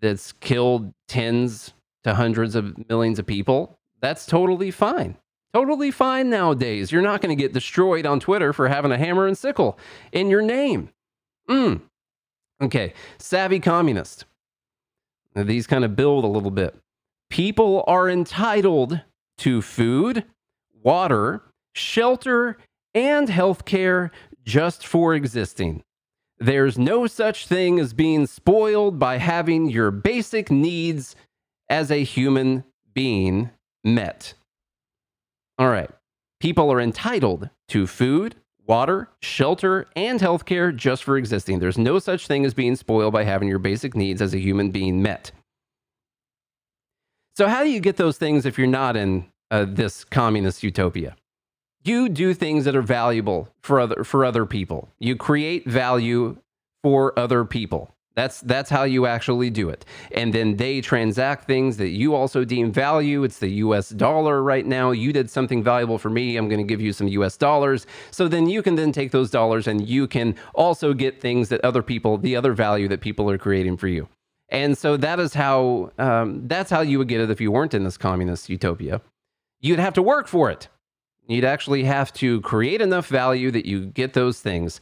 [0.00, 3.78] that's killed tens to hundreds of millions of people.
[4.00, 5.16] That's totally fine.
[5.52, 6.90] Totally fine nowadays.
[6.90, 9.78] You're not going to get destroyed on Twitter for having a hammer and sickle
[10.12, 10.88] in your name.
[11.48, 11.82] Mm.
[12.62, 14.24] Okay, savvy communist.
[15.34, 16.76] These kind of build a little bit.
[17.30, 19.00] People are entitled
[19.38, 20.24] to food,
[20.82, 21.42] water,
[21.74, 22.58] shelter,
[22.94, 24.10] and health care
[24.44, 25.82] just for existing.
[26.38, 31.14] There's no such thing as being spoiled by having your basic needs
[31.68, 33.50] as a human being
[33.84, 34.34] met.
[35.58, 35.90] All right.
[36.40, 38.34] People are entitled to food,
[38.66, 41.58] water, shelter, and healthcare just for existing.
[41.58, 44.70] There's no such thing as being spoiled by having your basic needs as a human
[44.70, 45.32] being met.
[47.36, 51.16] So, how do you get those things if you're not in uh, this communist utopia?
[51.84, 54.88] You do things that are valuable for other for other people.
[54.98, 56.36] You create value
[56.82, 57.94] for other people.
[58.14, 59.84] That's that's how you actually do it.
[60.12, 63.24] And then they transact things that you also deem value.
[63.24, 64.90] It's the US dollar right now.
[64.90, 66.36] You did something valuable for me.
[66.36, 67.86] I'm going to give you some US dollars.
[68.10, 71.64] So then you can then take those dollars and you can also get things that
[71.64, 74.08] other people, the other value that people are creating for you.
[74.50, 77.72] And so that is how um, that's how you would get it if you weren't
[77.72, 79.00] in this communist utopia.
[79.60, 80.68] You'd have to work for it.
[81.26, 84.80] You'd actually have to create enough value that you get those things.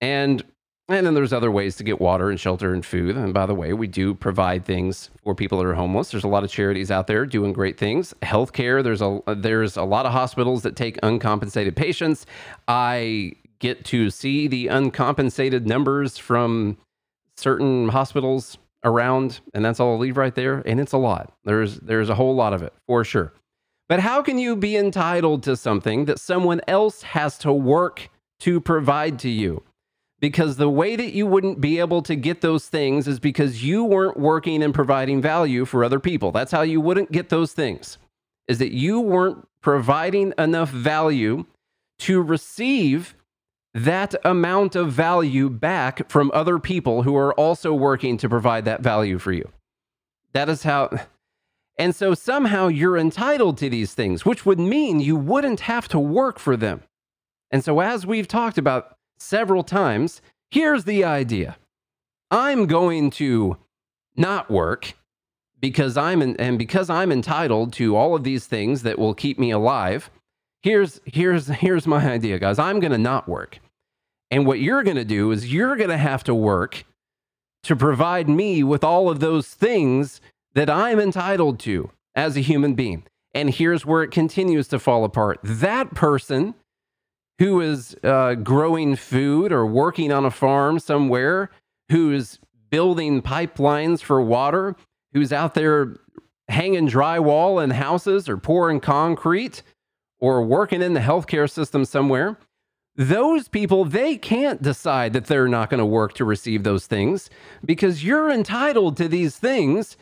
[0.00, 0.42] And
[0.88, 3.16] and then there's other ways to get water and shelter and food.
[3.16, 6.12] And by the way, we do provide things for people that are homeless.
[6.12, 8.14] There's a lot of charities out there doing great things.
[8.22, 12.24] Healthcare, there's a there's a lot of hospitals that take uncompensated patients.
[12.68, 16.76] I get to see the uncompensated numbers from
[17.36, 20.62] certain hospitals around, and that's all I'll leave right there.
[20.66, 21.32] And it's a lot.
[21.44, 23.32] There's there's a whole lot of it for sure.
[23.88, 28.08] But how can you be entitled to something that someone else has to work
[28.40, 29.62] to provide to you?
[30.20, 33.84] Because the way that you wouldn't be able to get those things is because you
[33.84, 36.32] weren't working and providing value for other people.
[36.32, 37.98] That's how you wouldn't get those things,
[38.48, 41.44] is that you weren't providing enough value
[41.98, 43.14] to receive
[43.74, 48.80] that amount of value back from other people who are also working to provide that
[48.80, 49.50] value for you.
[50.32, 50.90] That is how.
[51.78, 55.98] And so somehow you're entitled to these things, which would mean you wouldn't have to
[55.98, 56.82] work for them.
[57.50, 60.20] And so, as we've talked about, several times.
[60.50, 61.56] Here's the idea
[62.30, 63.56] I'm going to
[64.16, 64.94] not work
[65.60, 69.38] because I'm in, and because I'm entitled to all of these things that will keep
[69.38, 70.10] me alive.
[70.62, 72.58] Here's here's here's my idea, guys.
[72.58, 73.58] I'm going to not work.
[74.30, 76.84] And what you're going to do is you're going to have to work
[77.62, 80.20] to provide me with all of those things
[80.54, 83.04] that I'm entitled to as a human being.
[83.34, 85.38] And here's where it continues to fall apart.
[85.42, 86.54] That person
[87.38, 91.50] who is uh, growing food or working on a farm somewhere,
[91.90, 92.38] who's
[92.70, 94.74] building pipelines for water,
[95.12, 95.96] who's out there
[96.48, 99.62] hanging drywall in houses or pouring concrete
[100.18, 102.38] or working in the healthcare system somewhere.
[102.96, 107.28] Those people, they can't decide that they're not going to work to receive those things
[107.64, 109.98] because you're entitled to these things,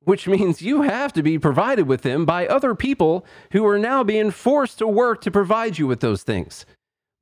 [0.00, 4.04] which means you have to be provided with them by other people who are now
[4.04, 6.66] being forced to work to provide you with those things.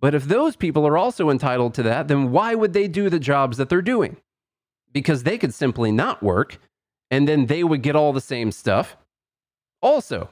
[0.04, 3.18] But if those people are also entitled to that, then why would they do the
[3.18, 4.18] jobs that they're doing?
[4.92, 6.58] Because they could simply not work
[7.10, 8.98] and then they would get all the same stuff
[9.80, 10.28] also.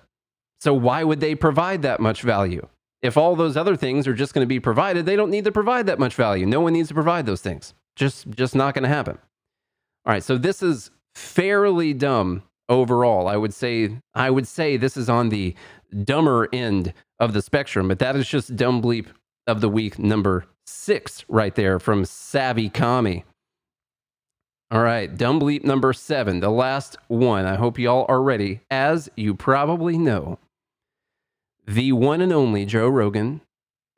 [0.61, 2.69] So why would they provide that much value?
[3.01, 5.53] If all those other things are just going to be provided, they don't need to
[5.53, 6.45] provide that much value.
[6.45, 7.73] No one needs to provide those things.
[7.97, 9.17] Just just not going to happen.
[10.05, 13.27] All right, so this is fairly dumb overall.
[13.27, 15.55] I would say I would say this is on the
[16.05, 19.07] dumber end of the spectrum, but that is just dumb bleep
[19.47, 23.25] of the week number six right there from Savvy Kami.
[24.71, 27.45] All right, dumb bleep number seven, the last one.
[27.45, 28.61] I hope y'all are ready.
[28.71, 30.39] As you probably know,
[31.67, 33.43] the one and only Joe Rogan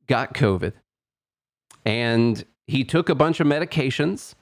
[0.07, 0.72] got COVID
[1.84, 4.34] and he took a bunch of medications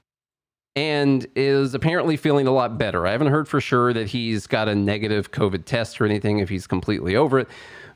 [0.74, 3.06] and is apparently feeling a lot better.
[3.06, 6.48] I haven't heard for sure that he's got a negative COVID test or anything, if
[6.48, 7.48] he's completely over it.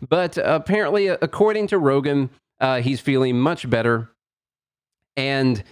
[0.07, 2.29] But apparently, according to Rogan,
[2.61, 4.11] uh, he's feeling much better.
[5.17, 5.63] And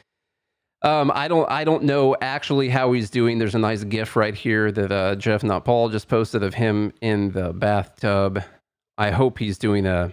[0.83, 3.39] um, I don't I don't know actually how he's doing.
[3.39, 6.93] There's a nice GIF right here that uh, Jeff Not Paul just posted of him
[7.01, 8.43] in the bathtub.
[8.99, 10.13] I hope he's doing a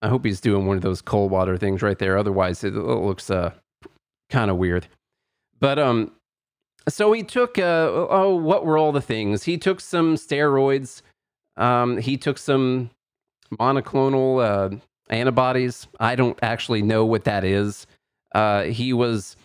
[0.00, 2.16] I hope he's doing one of those cold water things right there.
[2.16, 3.52] Otherwise, it, looks uh,
[4.30, 4.86] kind of weird.
[5.58, 6.12] But um,
[6.88, 9.44] so he took uh, oh, what were all the things?
[9.44, 11.02] He took some steroids.
[11.56, 12.90] Um, he took some
[13.58, 14.76] monoclonal uh,
[15.08, 15.86] antibodies.
[16.00, 17.86] I don't actually know what that is.
[18.34, 19.36] Uh, he was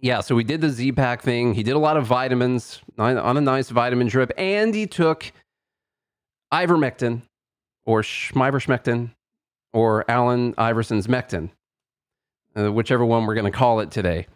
[0.00, 1.52] yeah, so we did the Z-Pak thing.
[1.52, 5.30] He did a lot of vitamins on a nice vitamin drip, and he took
[6.52, 7.22] ivermectin
[7.84, 9.10] or schmiverschmectin
[9.72, 11.50] or Alan Iverson's Mectin,
[12.56, 14.26] uh, whichever one we're going to call it today.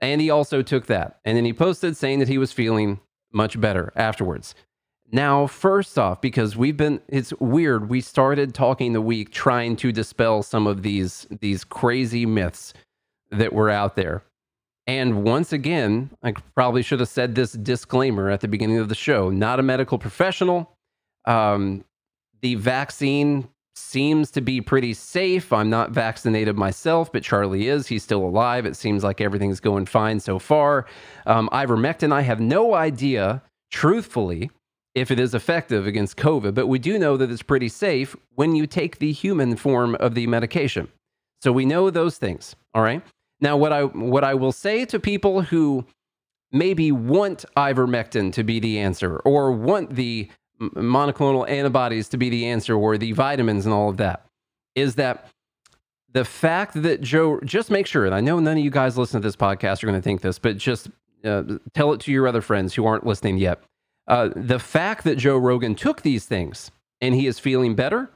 [0.00, 1.20] And he also took that.
[1.24, 3.00] And then he posted saying that he was feeling
[3.32, 4.54] much better afterwards.
[5.12, 7.88] Now, first off, because we've been, it's weird.
[7.88, 12.74] We started talking the week trying to dispel some of these, these crazy myths
[13.30, 14.24] that were out there.
[14.86, 18.94] And once again, I probably should have said this disclaimer at the beginning of the
[18.94, 20.70] show not a medical professional.
[21.26, 21.84] Um,
[22.42, 25.52] the vaccine seems to be pretty safe.
[25.52, 27.86] I'm not vaccinated myself, but Charlie is.
[27.86, 28.66] He's still alive.
[28.66, 30.86] It seems like everything's going fine so far.
[31.26, 34.50] Um, ivermectin, I have no idea, truthfully,
[34.94, 38.54] if it is effective against COVID, but we do know that it's pretty safe when
[38.54, 40.88] you take the human form of the medication.
[41.42, 42.54] So we know those things.
[42.74, 43.02] All right.
[43.40, 45.84] Now, what I what I will say to people who
[46.52, 50.30] maybe want ivermectin to be the answer, or want the
[50.60, 54.24] monoclonal antibodies to be the answer, or the vitamins and all of that,
[54.74, 55.28] is that
[56.12, 59.20] the fact that Joe just make sure, and I know none of you guys listen
[59.20, 60.88] to this podcast are going to think this, but just
[61.24, 61.42] uh,
[61.74, 63.60] tell it to your other friends who aren't listening yet.
[64.06, 68.10] Uh, the fact that Joe Rogan took these things and he is feeling better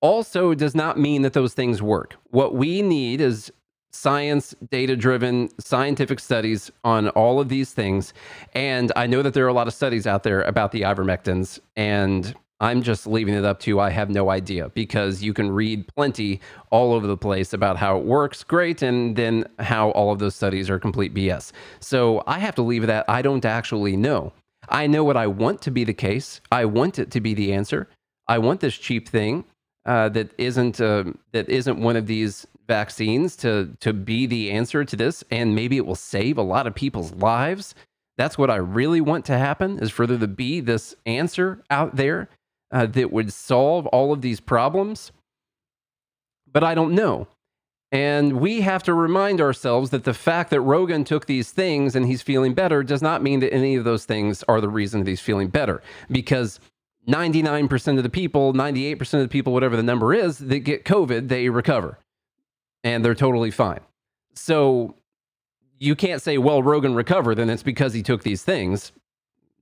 [0.00, 2.16] also does not mean that those things work.
[2.30, 3.52] What we need is
[3.92, 8.14] science, data driven, scientific studies on all of these things.
[8.54, 11.58] And I know that there are a lot of studies out there about the ivermectins,
[11.76, 15.88] and I'm just leaving it up to I have no idea because you can read
[15.96, 16.40] plenty
[16.70, 20.34] all over the place about how it works great and then how all of those
[20.34, 21.52] studies are complete BS.
[21.80, 24.32] So I have to leave that I don't actually know.
[24.70, 26.40] I know what I want to be the case.
[26.50, 27.88] I want it to be the answer.
[28.28, 29.44] I want this cheap thing
[29.84, 34.84] uh, that isn't uh, that isn't one of these vaccines to to be the answer
[34.84, 37.74] to this and maybe it will save a lot of people's lives
[38.16, 41.96] that's what i really want to happen is for there to be this answer out
[41.96, 42.28] there
[42.70, 45.10] uh, that would solve all of these problems
[46.52, 47.26] but i don't know
[47.92, 52.06] and we have to remind ourselves that the fact that Rogan took these things and
[52.06, 55.08] he's feeling better does not mean that any of those things are the reason that
[55.08, 55.82] he's feeling better.
[56.10, 56.60] Because
[57.08, 61.28] 99% of the people, 98% of the people, whatever the number is, that get COVID,
[61.28, 61.98] they recover
[62.84, 63.80] and they're totally fine.
[64.34, 64.94] So
[65.78, 68.92] you can't say, well, Rogan recovered, then it's because he took these things.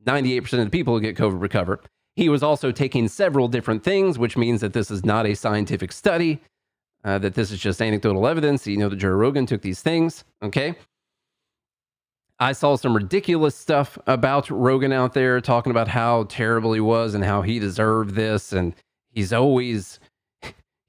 [0.04, 1.80] 98% of the people who get COVID recover.
[2.14, 5.92] He was also taking several different things, which means that this is not a scientific
[5.92, 6.40] study,
[7.08, 8.66] uh, that this is just anecdotal evidence.
[8.66, 10.24] You know that Joe Rogan took these things.
[10.42, 10.74] Okay.
[12.38, 17.14] I saw some ridiculous stuff about Rogan out there talking about how terrible he was
[17.14, 18.52] and how he deserved this.
[18.52, 18.74] And
[19.10, 19.98] he's always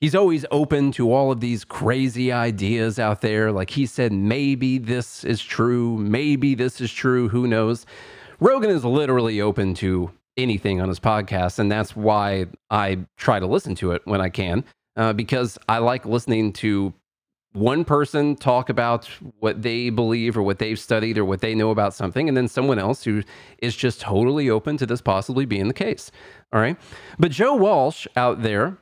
[0.01, 3.51] he's always open to all of these crazy ideas out there.
[3.51, 7.85] Like he said, maybe this is true, maybe this is true, who knows?
[8.41, 13.45] Rogan is literally open to anything on his podcast, and that's why I try to
[13.45, 14.63] listen to it when I can,
[14.99, 16.93] uh, because I like listening to
[17.53, 21.71] one person talk about what they believe or what they've studied or what they know
[21.71, 23.23] about something, and then someone else who
[23.59, 26.11] is just totally open to this possibly being the case.
[26.53, 26.77] All right.
[27.17, 28.77] But Joe Walsh out there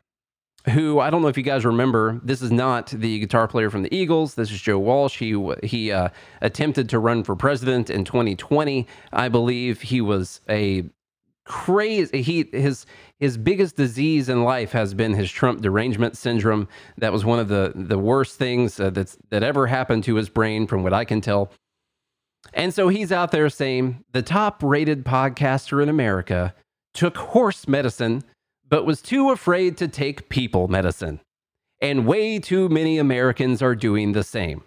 [0.72, 2.20] who I don't know if you guys remember.
[2.24, 4.36] This is not the guitar player from the Eagles.
[4.36, 5.18] This is Joe Walsh.
[5.18, 6.10] He he uh,
[6.42, 8.86] attempted to run for president in 2020.
[9.14, 10.84] I believe he was a
[11.48, 12.22] crazy.
[12.22, 12.86] He his
[13.20, 16.68] his biggest disease in life has been his Trump derangement syndrome.
[16.98, 20.30] That was one of the the worst things uh, that's that ever happened to his
[20.30, 21.52] brain, from what I can tell.
[22.54, 26.54] And so he's out there saying the top rated podcaster in America
[26.94, 28.24] took horse medicine,
[28.68, 31.20] but was too afraid to take people medicine.
[31.82, 34.64] And way too many Americans are doing the same.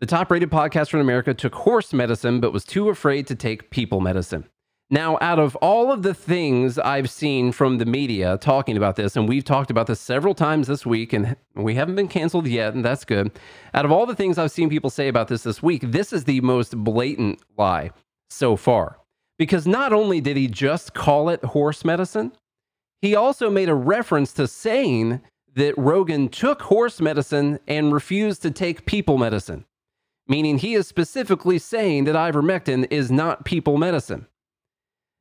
[0.00, 3.70] The top rated podcaster in America took horse medicine, but was too afraid to take
[3.70, 4.44] people medicine.
[4.90, 9.16] Now, out of all of the things I've seen from the media talking about this,
[9.16, 12.72] and we've talked about this several times this week, and we haven't been canceled yet,
[12.72, 13.30] and that's good.
[13.74, 16.24] Out of all the things I've seen people say about this this week, this is
[16.24, 17.90] the most blatant lie
[18.30, 18.96] so far.
[19.38, 22.32] Because not only did he just call it horse medicine,
[23.02, 25.20] he also made a reference to saying
[25.54, 29.66] that Rogan took horse medicine and refused to take people medicine,
[30.26, 34.26] meaning he is specifically saying that ivermectin is not people medicine.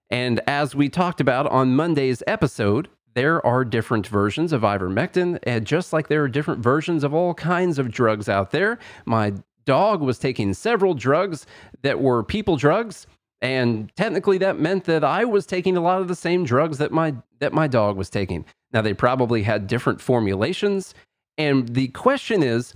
[0.09, 5.65] And as we talked about on Monday's episode, there are different versions of ivermectin, and
[5.65, 8.77] just like there are different versions of all kinds of drugs out there.
[9.05, 9.33] My
[9.65, 11.45] dog was taking several drugs
[11.81, 13.07] that were people drugs,
[13.41, 16.91] and technically that meant that I was taking a lot of the same drugs that
[16.91, 18.45] my that my dog was taking.
[18.71, 20.93] Now they probably had different formulations,
[21.39, 22.75] and the question is,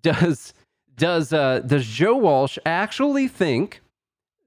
[0.00, 0.54] does
[0.96, 3.82] does uh, does Joe Walsh actually think?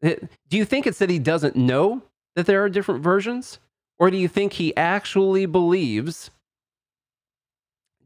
[0.01, 2.01] Do you think it's that he doesn't know
[2.35, 3.59] that there are different versions?
[3.97, 6.29] Or do you think he actually believes?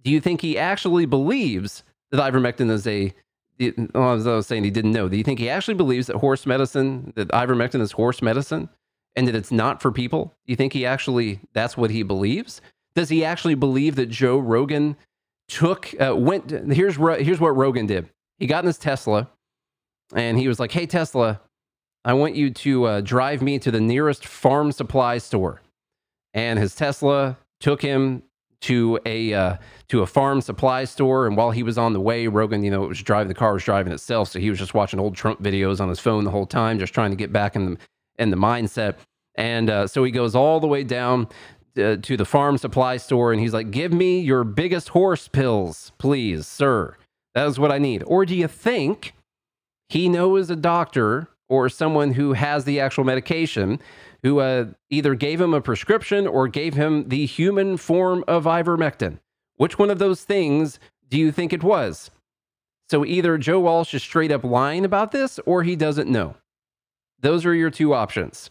[0.04, 3.14] Do you think he actually believes that ivermectin is a?
[3.94, 5.10] Well, as I was saying, he didn't know.
[5.10, 8.70] Do you think he actually believes that horse medicine, that ivermectin is horse medicine,
[9.18, 10.34] and that it's not for people?
[10.46, 12.62] Do you think he actually that's what he believes?
[12.96, 14.96] Does he actually believe that Joe Rogan
[15.48, 16.52] took uh, went?
[16.52, 18.10] Here's here's what Rogan did.
[18.38, 19.30] He got in his Tesla,
[20.14, 21.42] and he was like, "Hey Tesla,
[22.06, 25.62] I want you to uh, drive me to the nearest farm supply store.
[26.34, 28.24] And his Tesla took him
[28.62, 29.58] to a uh,
[29.90, 31.28] to a farm supply store.
[31.28, 33.64] And while he was on the way, Rogan, you know, was driving the car was
[33.64, 36.46] driving itself, so he was just watching old Trump videos on his phone the whole
[36.46, 37.78] time, just trying to get back in the
[38.18, 38.96] in the mindset.
[39.36, 41.28] And uh, so he goes all the way down
[41.78, 45.92] uh, to the farm supply store, and he's like, "Give me your biggest horse pills,
[45.98, 46.98] please, sir.
[47.36, 49.14] That is what I need." Or do you think
[49.88, 53.80] he knows a doctor or someone who has the actual medication
[54.24, 59.20] who uh, either gave him a prescription or gave him the human form of ivermectin.
[59.56, 60.80] Which one of those things
[61.10, 62.12] do you think it was?
[62.90, 66.36] So either Joe Walsh is straight up lying about this or he doesn't know.
[67.20, 68.50] Those are your two options.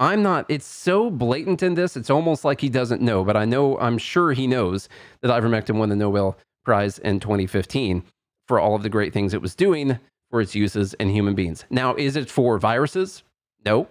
[0.00, 3.44] I'm not, it's so blatant in this, it's almost like he doesn't know, but I
[3.44, 4.88] know, I'm sure he knows
[5.22, 8.04] that ivermectin won the Nobel Prize in 2015
[8.46, 9.98] for all of the great things it was doing
[10.30, 11.64] for its uses in human beings.
[11.70, 13.22] Now, is it for viruses?
[13.64, 13.88] No.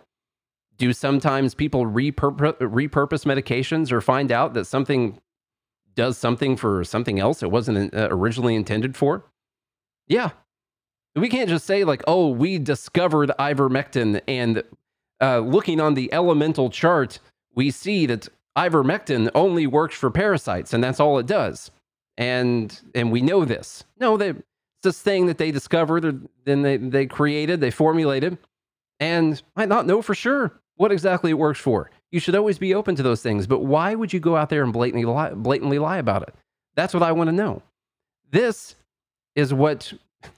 [0.77, 5.19] Do sometimes people repurpose, repurpose medications or find out that something
[5.95, 9.25] does something for something else it wasn't uh, originally intended for?
[10.07, 10.31] Yeah.
[11.15, 14.63] We can't just say, like, oh, we discovered ivermectin and
[15.19, 17.19] uh, looking on the elemental chart,
[17.55, 21.71] we see that ivermectin only works for parasites and that's all it does.
[22.17, 23.83] And and we know this.
[23.99, 24.33] No, they
[24.83, 28.37] this thing that they discovered or then they, they created, they formulated,
[28.99, 31.89] and might not know for sure what exactly it works for.
[32.11, 34.63] You should always be open to those things, but why would you go out there
[34.63, 36.33] and blatantly lie, blatantly lie about it?
[36.75, 37.63] That's what I want to know.
[38.31, 38.75] This
[39.35, 39.93] is what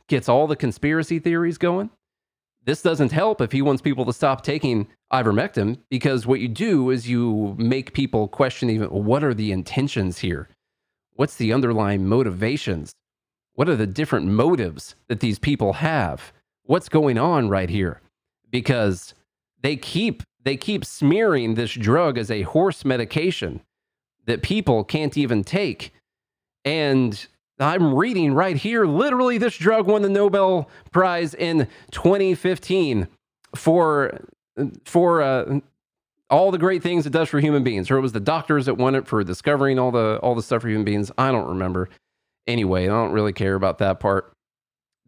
[0.08, 1.90] gets all the conspiracy theories going.
[2.66, 6.90] This doesn't help if he wants people to stop taking ivermectin because what you do
[6.90, 10.50] is you make people question even what are the intentions here?
[11.16, 12.94] What's the underlying motivations?
[13.60, 16.32] What are the different motives that these people have?
[16.64, 18.00] What's going on right here?
[18.50, 19.14] Because
[19.62, 23.60] they keep they keep smearing this drug as a horse medication
[24.28, 25.92] that people can't even take.
[26.64, 27.28] And
[27.60, 33.10] I'm reading right here literally this drug won the Nobel Prize in 2015
[33.58, 34.22] for
[34.86, 35.60] for uh,
[36.30, 37.92] all the great things it does for human beings.
[37.92, 40.62] Or it was the doctors that won it for discovering all the all the stuff
[40.62, 41.12] for human beings.
[41.18, 41.90] I don't remember
[42.50, 42.84] anyway.
[42.84, 44.34] I don't really care about that part.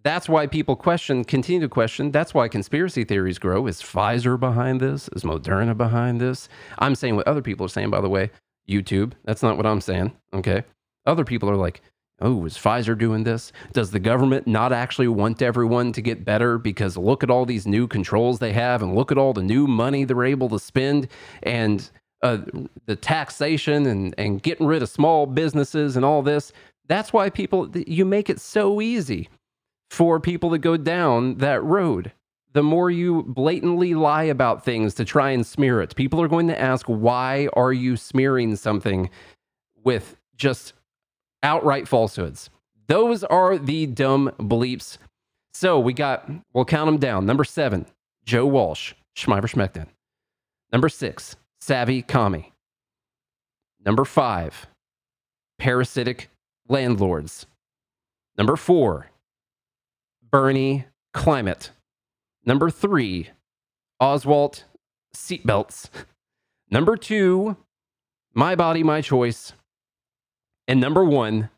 [0.03, 2.11] That's why people question, continue to question.
[2.11, 3.67] That's why conspiracy theories grow.
[3.67, 5.09] Is Pfizer behind this?
[5.09, 6.49] Is Moderna behind this?
[6.79, 8.31] I'm saying what other people are saying, by the way.
[8.67, 9.13] YouTube.
[9.25, 10.11] That's not what I'm saying.
[10.33, 10.63] Okay.
[11.05, 11.81] Other people are like,
[12.19, 13.51] oh, is Pfizer doing this?
[13.73, 17.67] Does the government not actually want everyone to get better because look at all these
[17.67, 21.07] new controls they have and look at all the new money they're able to spend
[21.43, 21.89] and
[22.23, 22.37] uh,
[22.85, 26.53] the taxation and, and getting rid of small businesses and all this?
[26.91, 29.29] That's why people, you make it so easy
[29.89, 32.11] for people to go down that road.
[32.51, 36.49] The more you blatantly lie about things to try and smear it, people are going
[36.49, 39.09] to ask, why are you smearing something
[39.85, 40.73] with just
[41.43, 42.49] outright falsehoods?
[42.87, 44.97] Those are the dumb bleeps.
[45.53, 47.25] So we got, we'll count them down.
[47.25, 47.85] Number seven,
[48.25, 49.87] Joe Walsh, Schmeiber Schmeckton.
[50.73, 52.51] Number six, Savvy Kami.
[53.79, 54.67] Number five,
[55.57, 56.30] Parasitic
[56.71, 57.45] Landlords.
[58.37, 59.11] Number four,
[60.31, 61.71] Bernie Climate.
[62.45, 63.29] Number three,
[64.01, 64.63] Oswalt
[65.15, 65.89] Seatbelts.
[66.71, 67.57] Number two,
[68.33, 69.51] My Body, My Choice.
[70.65, 71.49] And number one,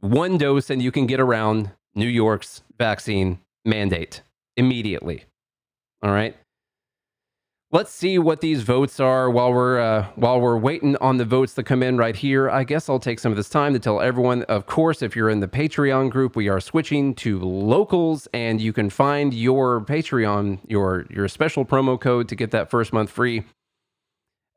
[0.00, 4.22] one dose and you can get around New York's vaccine mandate
[4.56, 5.24] immediately.
[6.02, 6.36] All right.
[7.72, 11.54] Let's see what these votes are while we're uh, while we're waiting on the votes
[11.54, 12.50] to come in right here.
[12.50, 14.42] I guess I'll take some of this time to tell everyone.
[14.44, 18.72] Of course, if you're in the Patreon group, we are switching to locals, and you
[18.72, 23.44] can find your Patreon your your special promo code to get that first month free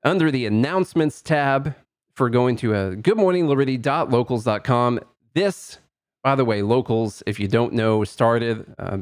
[0.03, 1.76] under the announcements tab
[2.16, 4.99] for going to uh, goodmorningliberty.locals.com.
[5.36, 5.78] This,
[6.24, 8.97] by the way, locals, if you don't know, started uh,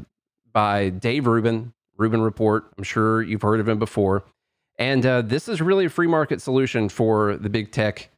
[0.52, 1.72] by Dave Rubin
[2.02, 2.72] Rubin Report.
[2.78, 4.24] I'm sure you've heard of him before.
[4.80, 8.10] And uh, this is really a free market solution for the big tech,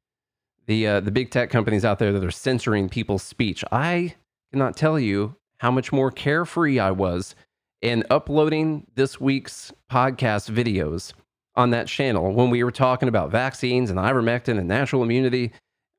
[0.65, 3.63] the uh, the big tech companies out there that are censoring people's speech.
[3.71, 4.15] I
[4.51, 7.35] cannot tell you how much more carefree I was
[7.81, 11.11] in uploading this week's podcast videos
[11.55, 15.51] on that channel when we were talking about vaccines and ivermectin and natural immunity,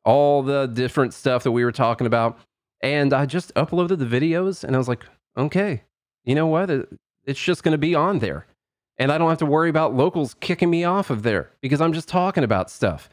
[0.05, 2.39] all the different stuff that we were talking about.
[2.83, 5.05] And I just uploaded the videos and I was like,
[5.37, 5.83] okay,
[6.25, 6.71] you know what?
[7.27, 8.47] It's just going to be on there.
[8.99, 11.93] And I don't have to worry about locals kicking me off of there because I'm
[11.93, 13.09] just talking about stuff.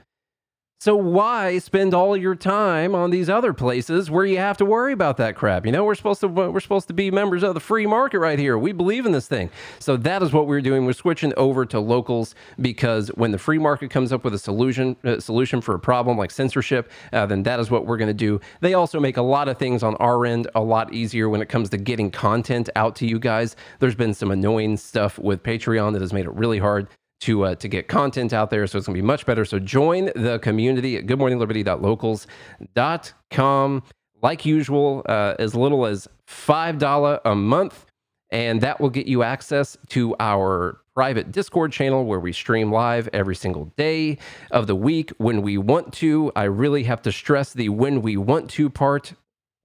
[0.81, 4.93] So why spend all your time on these other places where you have to worry
[4.93, 5.63] about that crap?
[5.63, 8.39] You know, we're supposed to we're supposed to be members of the free market right
[8.39, 8.57] here.
[8.57, 9.51] We believe in this thing.
[9.77, 10.87] So that is what we're doing.
[10.87, 14.97] We're switching over to locals because when the free market comes up with a solution
[15.03, 18.13] uh, solution for a problem like censorship, uh, then that is what we're going to
[18.15, 18.41] do.
[18.61, 21.47] They also make a lot of things on our end a lot easier when it
[21.47, 23.55] comes to getting content out to you guys.
[23.77, 26.87] There's been some annoying stuff with Patreon that has made it really hard
[27.21, 28.67] to uh, to get content out there.
[28.67, 29.45] So it's going to be much better.
[29.45, 33.83] So join the community at goodmorningliberty.locals.com.
[34.23, 37.87] Like usual, uh, as little as $5 a month.
[38.29, 43.09] And that will get you access to our private Discord channel where we stream live
[43.13, 44.19] every single day
[44.51, 46.31] of the week when we want to.
[46.35, 49.13] I really have to stress the when we want to part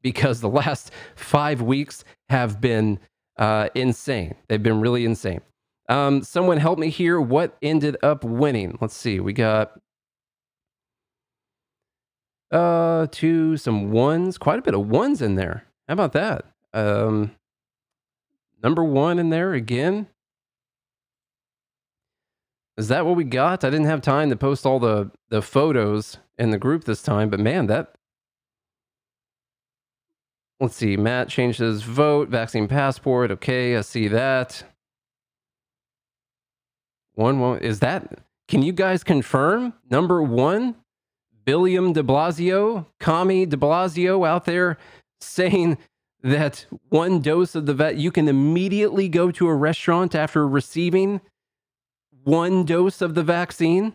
[0.03, 2.99] because the last five weeks have been
[3.39, 4.35] uh, insane.
[4.49, 5.41] They've been really insane.
[5.89, 7.21] Um, someone help me here.
[7.21, 8.77] What ended up winning?
[8.81, 9.21] Let's see.
[9.21, 9.79] We got
[12.51, 15.65] uh two, some ones, quite a bit of ones in there.
[15.89, 16.45] How about that?
[16.73, 17.33] Um,
[18.63, 20.09] number one in there again.
[22.77, 23.65] Is that what we got?
[23.65, 27.31] I didn't have time to post all the the photos in the group this time,
[27.31, 27.97] but man, that
[30.59, 30.97] Let's see.
[30.97, 32.31] Matt changed his vote.
[32.31, 33.31] Vaccine passport.
[33.31, 34.65] Okay, I see that.
[37.17, 38.21] One, one is that?
[38.47, 40.77] Can you guys confirm number one,
[41.45, 44.77] Billiam De Blasio, Kami De Blasio out there
[45.21, 45.79] saying
[46.23, 51.23] that one dose of the vet you can immediately go to a restaurant after receiving
[52.23, 53.95] one dose of the vaccine?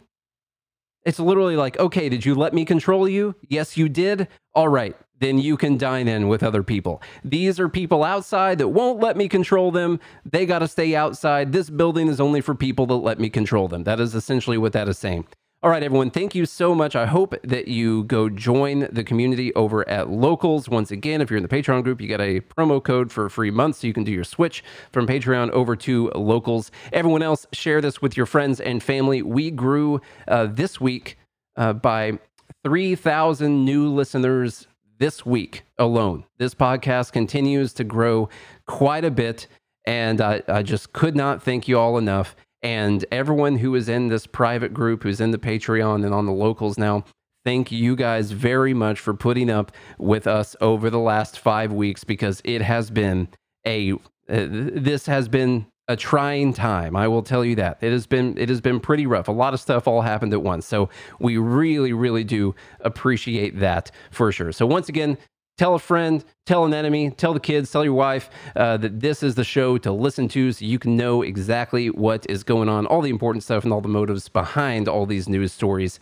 [1.05, 3.35] It's literally like, okay, did you let me control you?
[3.47, 4.27] Yes, you did.
[4.55, 7.01] All right, then you can dine in with other people.
[7.23, 9.99] These are people outside that won't let me control them.
[10.25, 11.53] They got to stay outside.
[11.53, 13.83] This building is only for people that let me control them.
[13.83, 15.27] That is essentially what that is saying.
[15.63, 16.95] All right, everyone, thank you so much.
[16.95, 20.67] I hope that you go join the community over at Locals.
[20.67, 23.29] Once again, if you're in the Patreon group, you get a promo code for a
[23.29, 26.71] free month so you can do your switch from Patreon over to Locals.
[26.91, 29.21] Everyone else, share this with your friends and family.
[29.21, 31.19] We grew uh, this week
[31.57, 32.17] uh, by
[32.63, 34.65] 3,000 new listeners
[35.01, 36.25] this week alone.
[36.37, 38.29] This podcast continues to grow
[38.67, 39.47] quite a bit,
[39.83, 42.35] and I, I just could not thank you all enough.
[42.61, 46.31] And everyone who is in this private group, who's in the Patreon and on the
[46.31, 47.03] locals now,
[47.43, 52.03] thank you guys very much for putting up with us over the last five weeks
[52.03, 53.27] because it has been
[53.65, 53.97] a uh,
[54.29, 56.95] this has been a trying time.
[56.95, 57.77] I will tell you that.
[57.81, 59.27] It has been it has been pretty rough.
[59.27, 60.65] A lot of stuff all happened at once.
[60.65, 64.51] So we really really do appreciate that for sure.
[64.51, 65.17] So once again,
[65.57, 69.21] tell a friend, tell an enemy, tell the kids, tell your wife uh, that this
[69.21, 72.85] is the show to listen to so you can know exactly what is going on,
[72.85, 75.99] all the important stuff and all the motives behind all these news stories.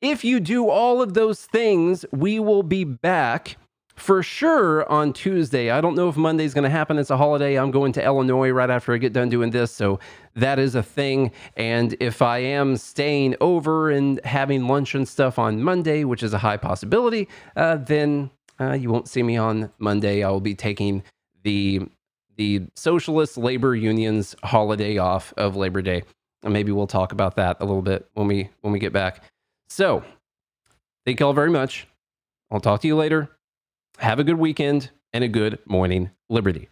[0.00, 3.56] If you do all of those things, we will be back
[3.98, 5.70] for sure on Tuesday.
[5.70, 6.98] I don't know if Monday's going to happen.
[6.98, 7.56] It's a holiday.
[7.56, 9.72] I'm going to Illinois right after I get done doing this.
[9.72, 9.98] So
[10.34, 11.32] that is a thing.
[11.56, 16.32] And if I am staying over and having lunch and stuff on Monday, which is
[16.32, 18.30] a high possibility, uh, then
[18.60, 20.22] uh, you won't see me on Monday.
[20.22, 21.02] I will be taking
[21.42, 21.82] the
[22.36, 26.04] the socialist labor unions holiday off of Labor Day.
[26.44, 29.24] And maybe we'll talk about that a little bit when we when we get back.
[29.68, 30.04] So,
[31.04, 31.88] thank you all very much.
[32.50, 33.37] I'll talk to you later.
[33.98, 36.68] Have a good weekend and a good morning, Liberty.